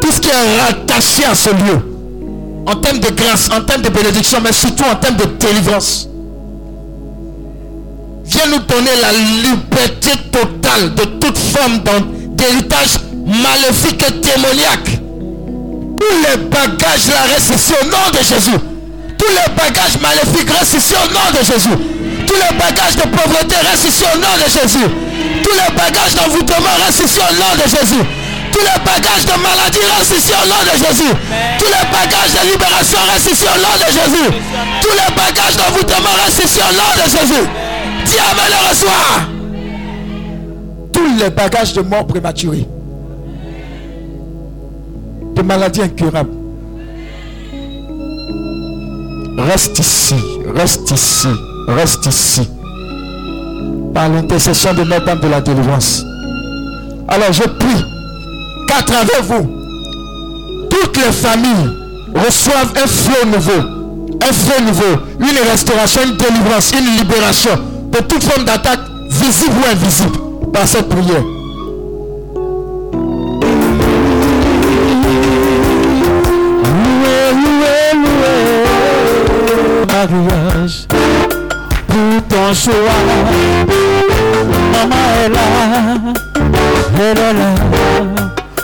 [0.00, 1.80] tout ce qui est rattaché à ce lieu,
[2.66, 6.08] en termes de grâce, en termes de bénédiction, mais surtout en termes de délivrance,
[8.24, 11.80] vient nous donner la liberté totale de toute forme
[12.34, 14.95] d'héritage maléfique et démoniaque.
[16.00, 18.58] Tous les bagages là restent ici au nom de Jésus.
[19.18, 21.76] Tous les bagages maléfiques restent au nom de Jésus.
[22.26, 24.88] Tous les bagages de pauvreté restent au nom de Jésus.
[25.42, 28.04] Tous les bagages d'envoûtement restent ici au nom de Jésus.
[28.52, 31.12] Tous les bagages de maladie restent au nom de Jésus.
[31.58, 34.28] Tous les bagages de libération restent au nom de Jésus.
[34.82, 37.46] Tous les bagages d'envoûtement restent ici au nom de Jésus.
[38.18, 39.28] Amen le reçoit.
[40.92, 42.66] Tous les bagages de mort prématurée,
[45.36, 46.30] de maladies incurables,
[49.38, 50.14] Reste ici,
[50.54, 51.28] reste ici,
[51.68, 52.48] reste ici.
[53.92, 56.04] Par l'intercession de Notre-Dame de la délivrance.
[57.06, 57.84] Alors je prie
[58.66, 59.46] qu'à travers vous,
[60.70, 61.70] toutes les familles
[62.14, 63.68] reçoivent un flot nouveau.
[64.22, 65.02] Un flot nouveau.
[65.20, 67.50] Une restauration, une délivrance, une libération
[67.92, 68.80] de toute forme d'attaque
[69.10, 70.18] visible ou invisible
[70.52, 71.22] par cette prière.
[80.08, 80.86] Mariage
[81.88, 82.72] pour ton choix.
[84.72, 85.46] Maman est là,
[86.98, 87.54] elle est là,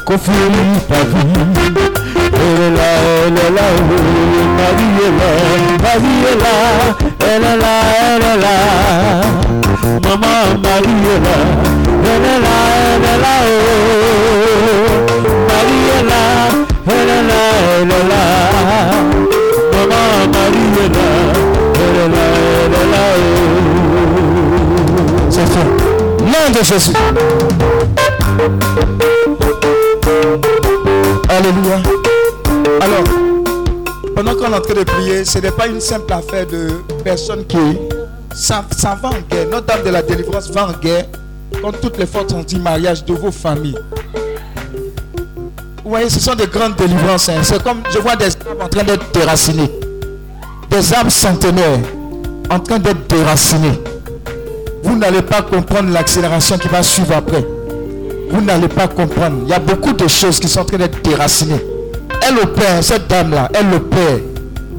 [0.05, 0.33] confie
[0.89, 1.33] ta vie.
[2.35, 2.91] Elle est là,
[3.27, 3.63] elle est là,
[25.31, 25.67] C'est fait.
[26.25, 26.93] Nom de Jésus.
[31.29, 31.83] Alléluia.
[32.81, 33.05] Alors,
[34.15, 36.69] pendant qu'on est en train de prier, ce n'est pas une simple affaire de
[37.05, 37.57] personnes qui.
[38.35, 38.65] Ça,
[39.03, 39.47] va en guerre.
[39.51, 41.05] Notre-Dame de la délivrance va en guerre
[41.63, 43.79] contre toutes les forces anti-mariage de vos familles.
[45.85, 47.29] Vous voyez, ce sont des grandes délivrances.
[47.29, 47.41] hein.
[47.43, 49.71] C'est comme je vois des arbres en train d'être déracinés.
[50.71, 51.81] Des arbres centenaires
[52.53, 53.81] en train d'être déracinés.
[54.83, 57.45] Vous n'allez pas comprendre l'accélération qui va suivre après
[58.33, 59.37] vous n'allez pas comprendre.
[59.45, 61.61] Il y a beaucoup de choses qui sont en train d'être déracinées.
[62.27, 64.19] Elle opère, cette dame-là, elle opère.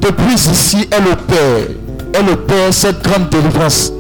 [0.02, 1.68] Depuis ici, elle opère.
[2.14, 3.94] Elle opère cette grande délivrance.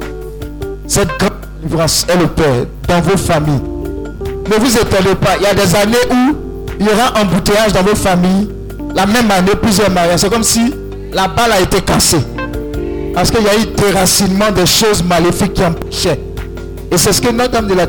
[0.87, 3.61] Cette grande délivrance, elle opère dans vos familles.
[4.49, 6.35] Ne vous étonnez pas, il y a des années où
[6.79, 8.49] il y aura embouteillage dans vos familles.
[8.95, 10.19] La même année, plusieurs mariages.
[10.19, 10.73] C'est comme si
[11.13, 12.17] la balle a été cassée.
[13.13, 16.19] Parce qu'il y a eu déracinement des choses maléfiques qui empêchaient.
[16.91, 17.87] Et c'est ce que notre dame de la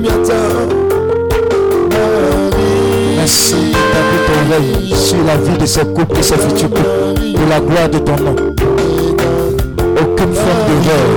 [0.00, 0.08] De
[1.90, 3.16] Marie.
[3.16, 6.82] Merci d'établir ton règne sur la vie de ce couple et ce futur couple
[7.34, 8.34] pour la gloire de ton nom.
[10.00, 11.10] Aucune forme d'erreur.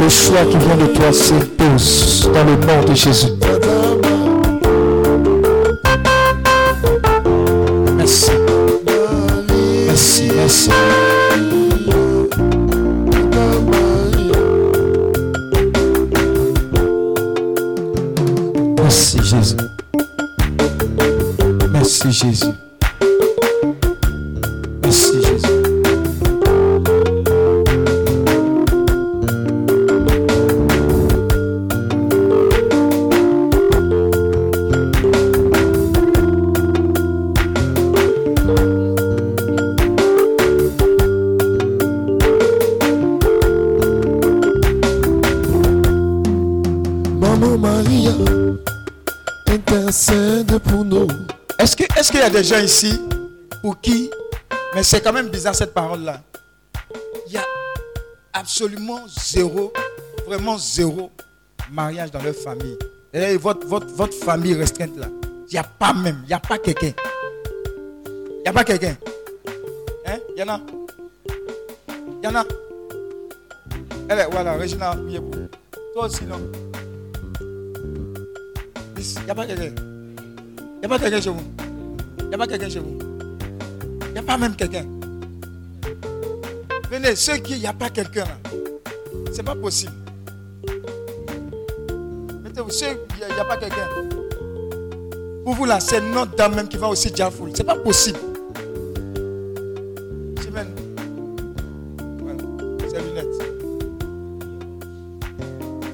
[0.00, 3.37] Le choix qui vient de toi s'impose dans le nom de Jésus.
[52.42, 53.00] Gens ici
[53.62, 54.10] pour qui,
[54.74, 56.22] mais c'est quand même bizarre cette parole-là,
[57.26, 57.44] il y a
[58.32, 59.72] absolument zéro,
[60.26, 61.10] vraiment zéro
[61.70, 62.76] mariage dans leur famille.
[63.12, 65.08] Et votre, votre, votre famille restreinte là,
[65.48, 66.92] il n'y a pas même, il n'y a pas quelqu'un.
[68.06, 68.96] Il n'y a pas quelqu'un.
[70.06, 70.18] Hein?
[70.36, 70.60] Il y en a.
[72.22, 72.44] Il y en a.
[74.10, 75.34] Elle est, voilà, Régina, priez pour.
[75.94, 76.40] Toi aussi, non?
[78.96, 79.74] Il n'y a pas quelqu'un.
[79.74, 81.42] Il n'y a pas quelqu'un chez vous.
[82.38, 82.96] A pas quelqu'un chez vous?
[84.06, 84.84] Il n'y a pas même quelqu'un?
[86.88, 88.38] Venez, ceux qui, il n'y a pas quelqu'un là.
[89.32, 89.94] C'est pas possible.
[92.44, 93.88] Mettez-vous, ceux, il n'y a, pas quelqu'un.
[95.44, 97.50] Pour vous là, c'est notre dame même qui va aussi Jafoul.
[97.54, 98.20] C'est pas possible.
[100.40, 100.68] Chimène.
[102.20, 102.38] Voilà,
[102.88, 103.26] ses lunettes.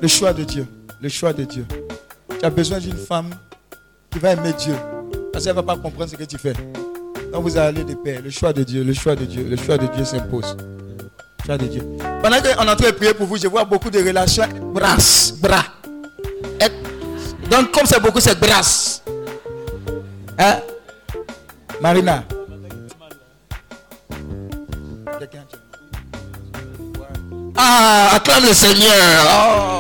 [0.03, 0.67] Le choix de Dieu.
[1.01, 1.65] Le choix de Dieu.
[2.39, 3.31] Tu as besoin d'une femme
[4.11, 4.75] qui va aimer Dieu.
[5.35, 6.53] Parce qu'elle ne va pas comprendre ce que tu fais.
[7.33, 8.21] Donc vous allez de paix.
[8.23, 10.57] Le choix de Dieu, le choix de Dieu, le choix de Dieu s'impose.
[11.41, 11.83] Le choix de Dieu.
[12.23, 14.97] Pendant qu'on est en train de prier pour vous, je vois beaucoup de relations bras,
[15.41, 15.65] bras.
[17.51, 18.61] Donc comme c'est beaucoup, c'est bras.
[20.39, 20.61] Hein?
[21.81, 22.23] Marina.
[27.57, 28.95] Ah, acclame le Seigneur.
[29.27, 29.74] Oh.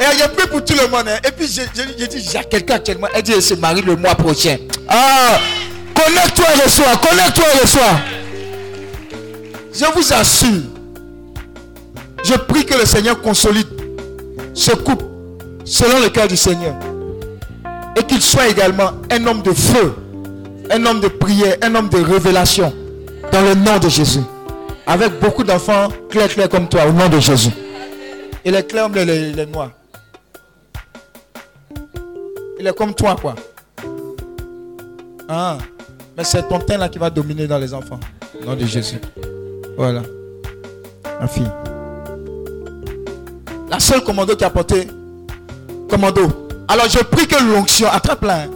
[0.00, 1.08] Et il y a plus pour tout le monde.
[1.08, 1.18] hein.
[1.26, 3.08] Et puis j'ai j'ai- j'ai dit, a quelqu'un actuellement.
[3.14, 4.56] Elle dit, elle se marie le mois prochain.
[4.88, 5.38] Ah,
[5.94, 8.00] connecte-toi et reçois, connecte-toi et reçois.
[9.72, 10.62] Je vous assure,
[12.24, 13.66] je prie que le Seigneur consolide
[14.54, 15.04] ce couple
[15.64, 16.74] selon le cœur du Seigneur.
[17.96, 19.94] Et qu'il soit également un homme de feu,
[20.70, 22.72] un homme de prière, un homme de révélation
[23.30, 24.20] dans le nom de Jésus.
[24.86, 27.50] Avec beaucoup d'enfants clairs, clairs comme toi, au nom de Jésus.
[28.44, 29.70] Il est clair, mais il est, il est noir.
[32.60, 33.34] Il est comme toi, quoi.
[35.28, 35.56] Ah,
[36.16, 37.98] mais c'est ton teint là qui va dominer dans les enfants.
[38.38, 38.98] Au nom de Jésus.
[39.78, 40.02] Voilà.
[41.20, 41.50] Ma fille.
[43.70, 44.86] La seule commando qui a porté.
[45.88, 46.48] Commando.
[46.68, 48.42] Alors je prie que l'onction, attrape-la.
[48.42, 48.50] hein,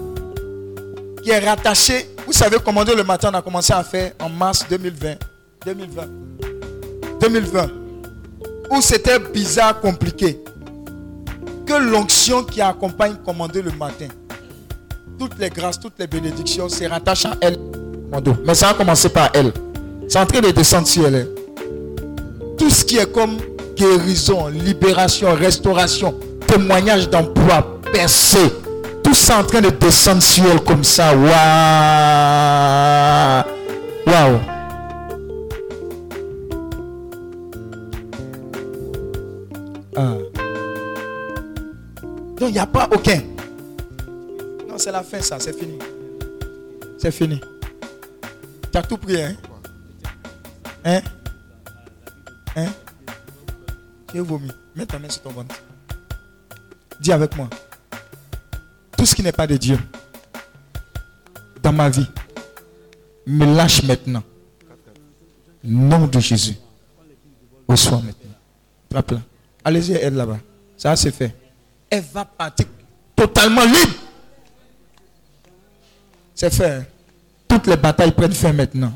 [1.23, 2.11] qui est rattachée.
[2.27, 5.15] Vous savez, commando le matin, on a commencé à faire en mars 2020.
[5.65, 6.03] 2020.
[7.21, 7.71] 2020.
[8.71, 10.43] Où c'était bizarre, compliqué.
[11.67, 14.09] Que l'onction qui accompagne commando le matin.
[15.19, 17.57] Toutes les grâces, toutes les bénédictions se rattachent à elle.
[18.45, 19.53] Mais ça a commencé par elle.
[20.09, 21.15] C'est en train de descendre sur elle.
[21.15, 21.27] hein.
[22.59, 23.39] Tout ce qui est comme
[23.77, 26.15] guérison, libération, restauration,
[26.47, 28.53] témoignage d'emploi, percée,
[29.03, 31.13] tout ça en train de descendre sur elle comme ça.
[31.17, 31.25] Waouh!
[34.07, 34.39] Waouh!
[42.45, 43.23] Donc il n'y a pas aucun.
[44.69, 45.79] Non, c'est la fin ça, c'est fini.
[46.99, 47.41] C'est fini.
[48.71, 49.35] Tu as tout pris, hein?
[50.85, 51.01] Hein?
[52.55, 52.67] Hein?
[54.09, 54.51] Tu es vomi.
[54.77, 55.55] Mets ta main sur ton ventre.
[57.01, 57.49] Dis avec moi.
[58.95, 59.79] Tout ce qui n'est pas de Dieu
[61.63, 62.11] dans ma vie
[63.27, 64.23] me lâche maintenant.
[65.63, 66.57] Nom de Jésus.
[67.67, 68.37] Reçois maintenant.
[68.93, 69.23] Frappe-la.
[69.65, 70.41] Allez-y, elle là-bas.
[70.77, 71.35] Ça c'est fait.
[71.95, 72.67] Elle va partir
[73.15, 73.95] totalement libre.
[76.35, 76.71] C'est fait.
[76.73, 76.85] hein?
[77.47, 78.93] Toutes les batailles prennent fin maintenant.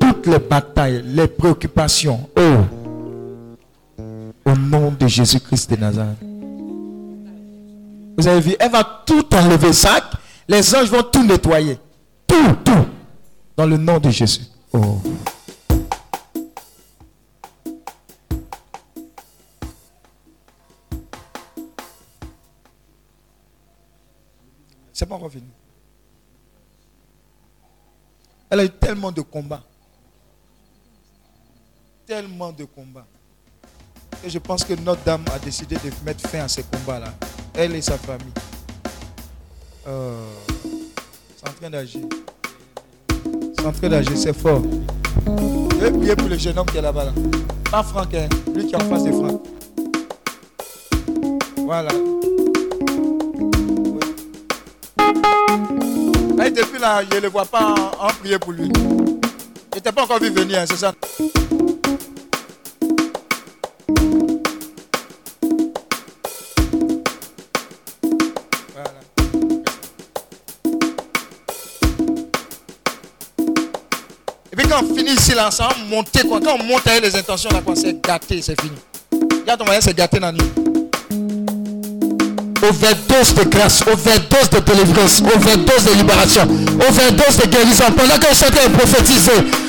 [0.00, 2.28] Toutes les batailles, les préoccupations.
[2.36, 4.02] Oh.
[4.44, 6.16] Au nom de Jésus-Christ de Nazareth.
[8.18, 9.72] Vous avez vu, elle va tout enlever.
[9.72, 10.02] Sac.
[10.48, 11.78] Les anges vont tout nettoyer.
[12.26, 12.86] Tout, tout.
[13.56, 14.42] Dans le nom de Jésus.
[14.72, 15.00] Oh.
[24.96, 25.44] C'est pas fini.
[28.48, 29.62] Elle a eu tellement de combats.
[32.06, 33.04] Tellement de combats.
[34.24, 37.12] Et je pense que notre dame a décidé de mettre fin à ces combats-là.
[37.52, 38.32] Elle et sa famille.
[39.86, 40.30] Euh,
[41.36, 42.06] c'est en train d'agir.
[43.54, 44.62] C'est en train d'agir, c'est fort.
[45.26, 47.04] Je vais prier pour le jeune homme qui est là-bas.
[47.04, 47.12] Là.
[47.70, 49.42] Pas Franck, hein, lui qui est en face de Franck.
[51.58, 51.90] Voilà.
[56.44, 58.68] Et depuis là, je ne le vois pas en, prier pour lui.
[58.68, 60.92] Il n'était pas encore vu venir, hein, c'est ça?
[74.52, 76.20] Et puis quand on finit ici, là, ça monter.
[76.22, 78.76] Quand on monte avec les intentions, là, quoi, c'est gâté, c'est fini.
[79.40, 80.65] Regarde ton moyen, c'est gâté nuit.
[82.68, 86.42] Overdose de grâce, overdose de délivrance, overdose de libération,
[86.88, 87.84] overdose de guérison.
[87.96, 88.46] Pendant que je suis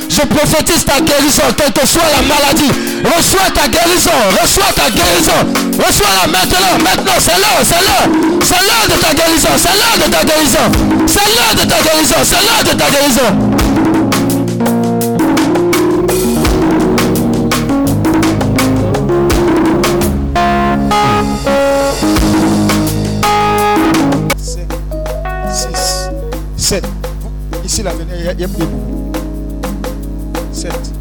[0.10, 2.72] je prophétise ta guérison, quelle que soit la maladie.
[3.04, 5.44] Reçois ta guérison, reçois ta guérison,
[5.78, 8.10] reçois-la maintenant, maintenant, c'est l'heure, c'est l'heure,
[8.42, 10.66] c'est l'heure de ta guérison, c'est l'heure de ta guérison,
[11.06, 13.47] c'est l'heure de ta guérison, c'est l'heure de ta guérison.
[28.28, 29.12] Il y a- il y a prié pour vous.
[30.52, 30.94] Sept.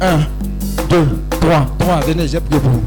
[0.00, 0.18] 1,
[0.88, 1.06] 2,
[1.40, 1.66] 3.
[1.78, 2.80] Trois, venez, j'ai pour vous.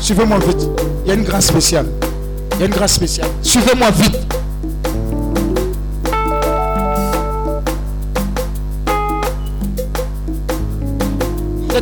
[0.00, 0.68] Suivez-moi vite.
[1.04, 1.86] Il y a une grâce spéciale.
[2.54, 3.28] Il y a une grâce spéciale.
[3.42, 4.16] Suivez-moi vite.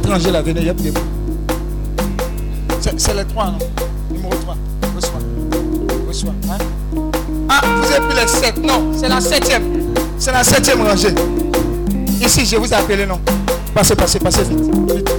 [0.06, 0.92] Rangé là, venez, il y a pour vous.
[2.80, 3.58] C'est c'est les trois, non?
[8.00, 8.56] Pris les sept.
[8.58, 9.62] Non, c'est la septième.
[10.18, 11.14] C'est la septième rangée.
[12.20, 13.20] Ici, je vous ai appelé, non
[13.74, 14.60] Passez, passez, passez vite.
[14.60, 15.10] vite.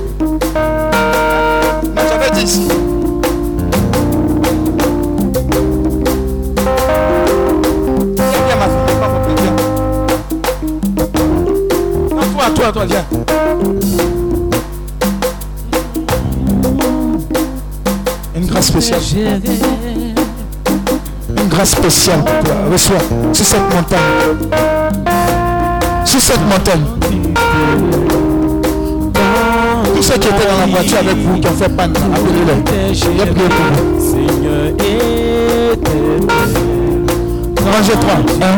[1.95, 2.67] Non, j'avais dit ici.
[12.33, 13.05] Toi, toi, toi, viens.
[18.35, 19.01] Une grâce spéciale.
[21.65, 22.55] Une grâce spéciale pour toi.
[22.71, 22.97] Reçois
[23.33, 23.99] sur cette montagne.
[26.05, 26.83] Sur cette montagne.
[29.95, 32.93] Tous ceux qui étaient dans la voiture avec vous, qui ont fait panne, appelez-les.
[32.93, 33.99] J'ai prié pour vous.
[33.99, 34.67] Seigneur
[35.73, 36.27] éternel,
[37.65, 38.13] Rangez 3.
[38.13, 38.57] 1,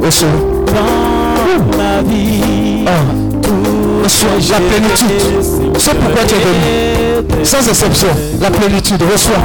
[0.00, 0.28] 2, reçois.
[0.66, 4.02] dans ma vie, Un.
[4.02, 5.12] Reçois la plénitude.
[5.78, 7.44] C'est pourquoi tu es venu.
[7.44, 8.08] Sans exception,
[8.40, 9.02] la plénitude.
[9.12, 9.38] Reçois.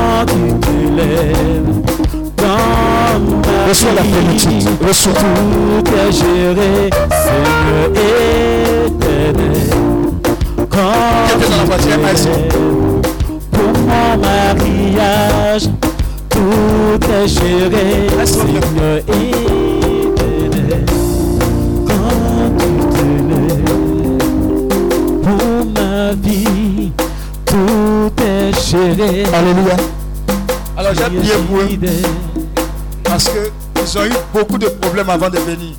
[3.69, 4.67] Reçois la plénitude.
[4.87, 5.13] Reçois.
[5.13, 7.89] tout est géré, Seigneur
[8.85, 9.69] éternel.
[10.69, 13.01] Quand tu lèves,
[13.51, 15.65] pour mon mariage,
[16.29, 17.87] tout est géré.
[18.25, 20.85] Seigneur éternel.
[21.85, 24.23] Quand tu te lèves,
[25.23, 26.91] pour ma vie,
[27.45, 29.09] tout est géré.
[29.33, 29.77] Alléluia.
[30.75, 31.67] Alors j'ai prié pour eux.
[33.09, 35.75] Parce qu'ils ont eu beaucoup de problèmes avant de venir.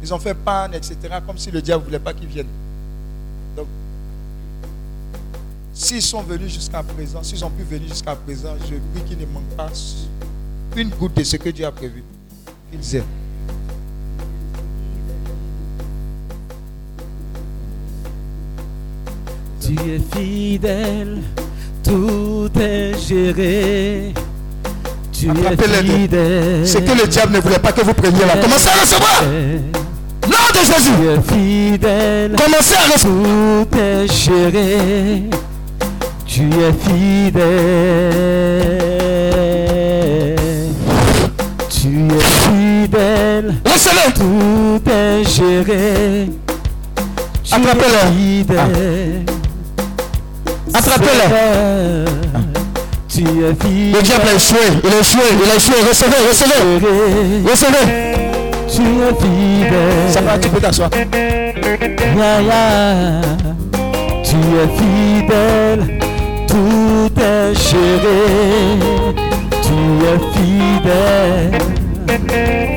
[0.00, 0.96] Ils ont fait panne, etc.
[1.26, 2.46] Comme si le diable ne voulait pas qu'ils viennent.
[3.56, 3.66] Donc,
[5.74, 9.26] s'ils sont venus jusqu'à présent, s'ils ont pu venir jusqu'à présent, je prie qu'ils ne
[9.26, 9.70] manquent pas
[10.76, 12.04] une goutte de ce que Dieu a prévu.
[12.70, 13.04] Qu'ils aient.
[19.60, 21.22] Tu es fidèle,
[21.82, 24.14] tout est géré.
[25.18, 25.92] Tu Attrapez-les es deux.
[25.94, 26.62] fidèle.
[26.64, 28.36] C'est que le diable ne voulait pas que vous preniez là.
[28.40, 29.22] Commencez à recevoir.
[30.28, 30.92] Nom de Jésus.
[31.00, 31.20] Tu es
[31.72, 33.66] fidèle, Commencez à recevoir.
[33.66, 35.22] tout est géré.
[36.26, 36.72] Tu es
[39.98, 40.68] fidèle.
[41.70, 44.12] Tu es fidèle, Laissez-le.
[44.12, 46.30] tout est géré.
[47.50, 47.98] Attrapez-le.
[50.74, 52.04] Attrapez-le.
[53.18, 53.92] Tu es fidèle.
[53.94, 54.66] Le diable a échoué.
[54.84, 55.26] Il a échoué.
[55.44, 55.74] Il a échoué.
[55.88, 56.62] Recevez, recevez.
[57.50, 57.86] Recevez.
[58.68, 60.08] Tu es fidèle.
[60.08, 60.90] Ça va, tu peux t'asseoir.
[62.16, 63.20] Ya, ya.
[64.22, 65.82] Tu es fidèle,
[66.46, 68.22] tout est géré.
[69.62, 71.58] Tu es fidèle,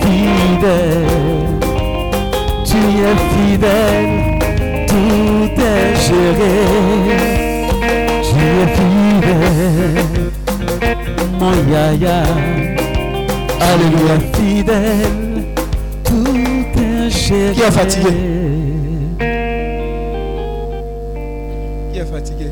[0.02, 1.06] fidèle.
[2.66, 4.14] Tu es fidèle,
[4.88, 6.56] tout est géré.
[8.24, 10.21] Tu es fidèle,
[11.42, 12.24] mon yaya.
[13.60, 14.16] Alléluia.
[14.34, 15.44] Fidèle,
[16.04, 17.54] tout est géré.
[17.54, 18.14] Qui est fatigué?
[21.92, 22.50] Qui est fatigué?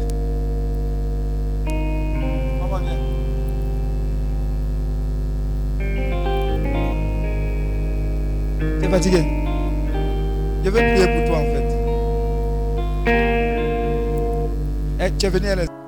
[8.60, 9.24] Tu es fatigué?
[10.64, 11.68] Je vais prier pour toi en fait.
[15.02, 15.79] Eh, tu es venu à la-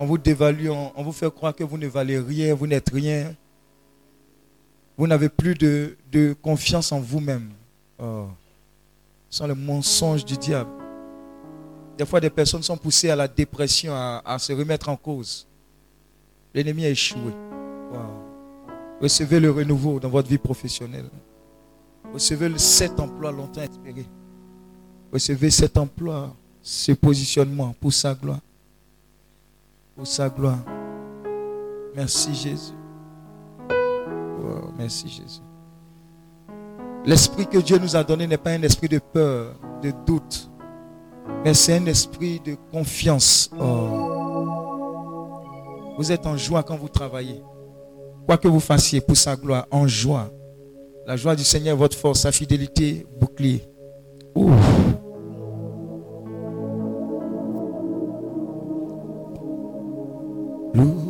[0.00, 3.34] On vous dévalue, on, vous fait croire que vous ne valez rien, vous n'êtes rien.
[4.96, 5.96] Vous n'avez plus de,
[6.40, 7.50] confiance en vous-même.
[7.98, 8.26] Oh.
[9.28, 10.70] Ce sont les mensonges du diable.
[11.96, 15.46] Des fois, des personnes sont poussées à la dépression, à, se remettre en cause.
[16.54, 17.32] L'ennemi a échoué.
[19.00, 21.08] Recevez le renouveau dans votre vie professionnelle.
[22.12, 24.06] Recevez cet emploi longtemps espéré.
[25.12, 28.40] Recevez cet emploi, ce positionnement pour sa gloire.
[29.98, 30.60] Pour sa gloire.
[31.96, 32.72] Merci Jésus.
[33.68, 35.40] Wow, merci Jésus.
[37.04, 40.48] L'esprit que Dieu nous a donné n'est pas un esprit de peur, de doute,
[41.44, 43.50] mais c'est un esprit de confiance.
[43.58, 44.36] Oh.
[45.98, 47.42] Vous êtes en joie quand vous travaillez.
[48.24, 50.30] Quoi que vous fassiez pour sa gloire, en joie.
[51.08, 53.64] La joie du Seigneur est votre force, sa fidélité, bouclier.
[54.36, 54.52] Ouh.
[60.74, 61.07] 路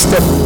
[0.00, 0.39] step,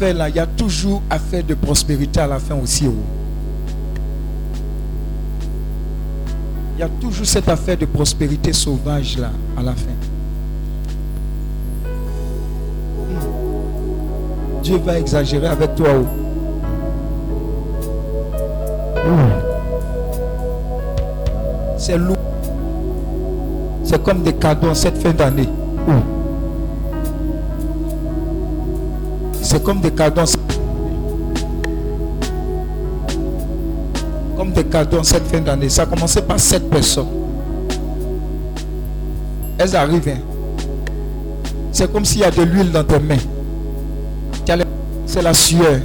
[0.00, 2.86] là, il y a toujours affaire de prospérité à la fin aussi.
[2.88, 2.94] oh.
[6.76, 9.90] Il y a toujours cette affaire de prospérité sauvage là à la fin.
[13.10, 14.62] Hmm.
[14.62, 15.88] Dieu va exagérer avec toi.
[15.94, 16.06] oh.
[21.76, 22.16] C'est lourd.
[23.84, 25.48] C'est comme des cadeaux en cette fin d'année.
[29.50, 30.20] C'est comme des cadeaux.
[30.20, 30.38] en cette-
[34.36, 35.68] Comme des cadeaux en cette fin d'année.
[35.68, 37.08] Ça a commencé par sept personnes.
[39.58, 40.08] Elles arrivent.
[40.08, 40.20] hein.
[41.72, 43.16] C'est comme s'il y a de l'huile dans tes mains.
[44.46, 44.52] Tu
[45.06, 45.80] C'est la sueur.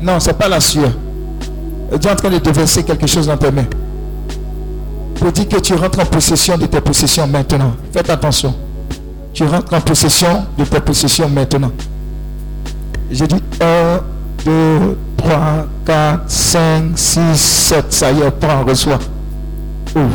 [0.00, 0.92] Non, c'est pas la sueur.
[2.00, 3.66] Dieu est en train de te verser quelque chose dans tes mains
[5.16, 7.72] pour dire que tu rentres en possession de tes possessions maintenant.
[7.92, 8.54] Faites attention.
[9.34, 11.72] Tu rentres en possession de tes possessions maintenant.
[13.12, 14.00] J'ai dit 1,
[14.46, 17.92] 2, 3, 4, 5, 6, 7.
[17.92, 18.98] Ça y est, prends, reçois.
[19.94, 20.08] Ouvre.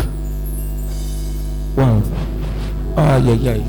[1.77, 2.01] Wow.
[2.97, 3.63] Aïe, aïe, aïe.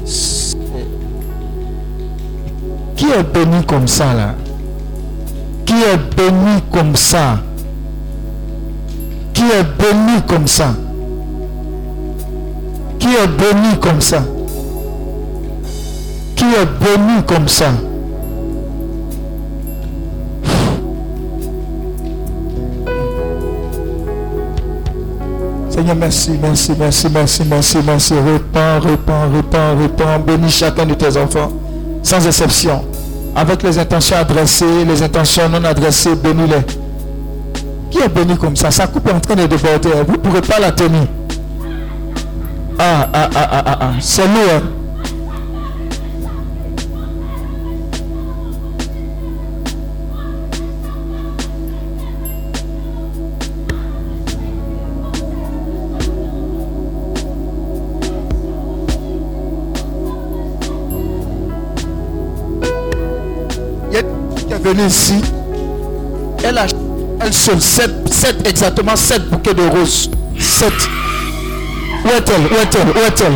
[2.96, 4.34] Qui est béni comme ça là?
[5.66, 7.40] Qui est béni comme ça?
[9.34, 10.74] Qui est béni comme ça?
[12.98, 14.22] Qui est béni comme ça?
[16.34, 17.66] Qui est béni comme ça?
[25.78, 28.14] Seigneur, merci, merci, merci, merci, merci, merci.
[28.14, 30.18] Répands, répands, répands, répands.
[30.26, 31.52] Bénis chacun de tes enfants,
[32.02, 32.84] sans exception.
[33.36, 36.64] Avec les intentions adressées, les intentions non adressées, bénis-les.
[37.92, 38.72] Qui est béni comme ça?
[38.72, 39.90] Sa coupe est en train de déborder.
[40.04, 41.06] Vous ne pourrez pas la tenir.
[42.76, 43.90] Ah, ah, ah, ah, ah, ah.
[44.00, 44.77] C'est nous.
[64.76, 65.20] Ici.
[66.44, 66.66] Elle a
[67.20, 70.10] elle seule, sept, sept, exactement sept bouquets de roses.
[70.38, 70.72] Sept.
[72.04, 72.42] Où est-elle?
[72.42, 72.88] Où est-elle?
[72.88, 73.32] Où est-elle?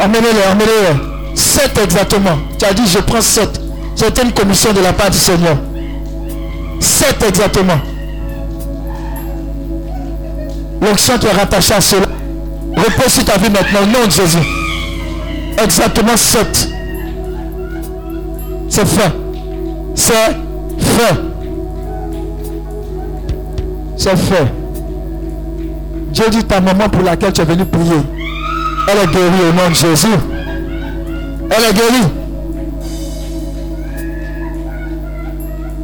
[0.00, 1.36] Emmenez-les, emmenez-les.
[1.36, 2.38] Sept exactement.
[2.58, 3.60] Tu as dit, je prends sept.
[3.94, 5.56] C'était une commission de la part du Seigneur.
[6.80, 7.78] Sept exactement.
[10.80, 12.06] L'onction qui est rattachée à cela.
[12.76, 14.38] Repose sur ta vie maintenant, nom de Jésus.
[15.62, 16.68] Exactement sept.
[18.68, 19.27] C'est fait.
[20.08, 21.20] C'est fait.
[23.94, 24.46] C'est fait.
[26.12, 28.00] Dieu dit ta maman pour laquelle tu es venu prier.
[28.88, 30.08] Elle est guérie au nom de Jésus.
[31.50, 32.08] Elle est guérie.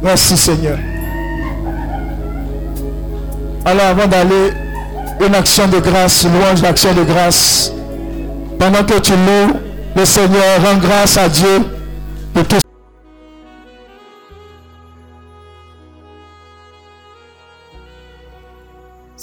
[0.01, 0.79] Merci Seigneur.
[3.63, 4.53] Alors avant d'aller,
[5.23, 7.71] une action de grâce, louange d'action de grâce.
[8.57, 9.59] Pendant que tu loues
[9.95, 11.61] le Seigneur, rends grâce à Dieu
[12.33, 12.64] de tout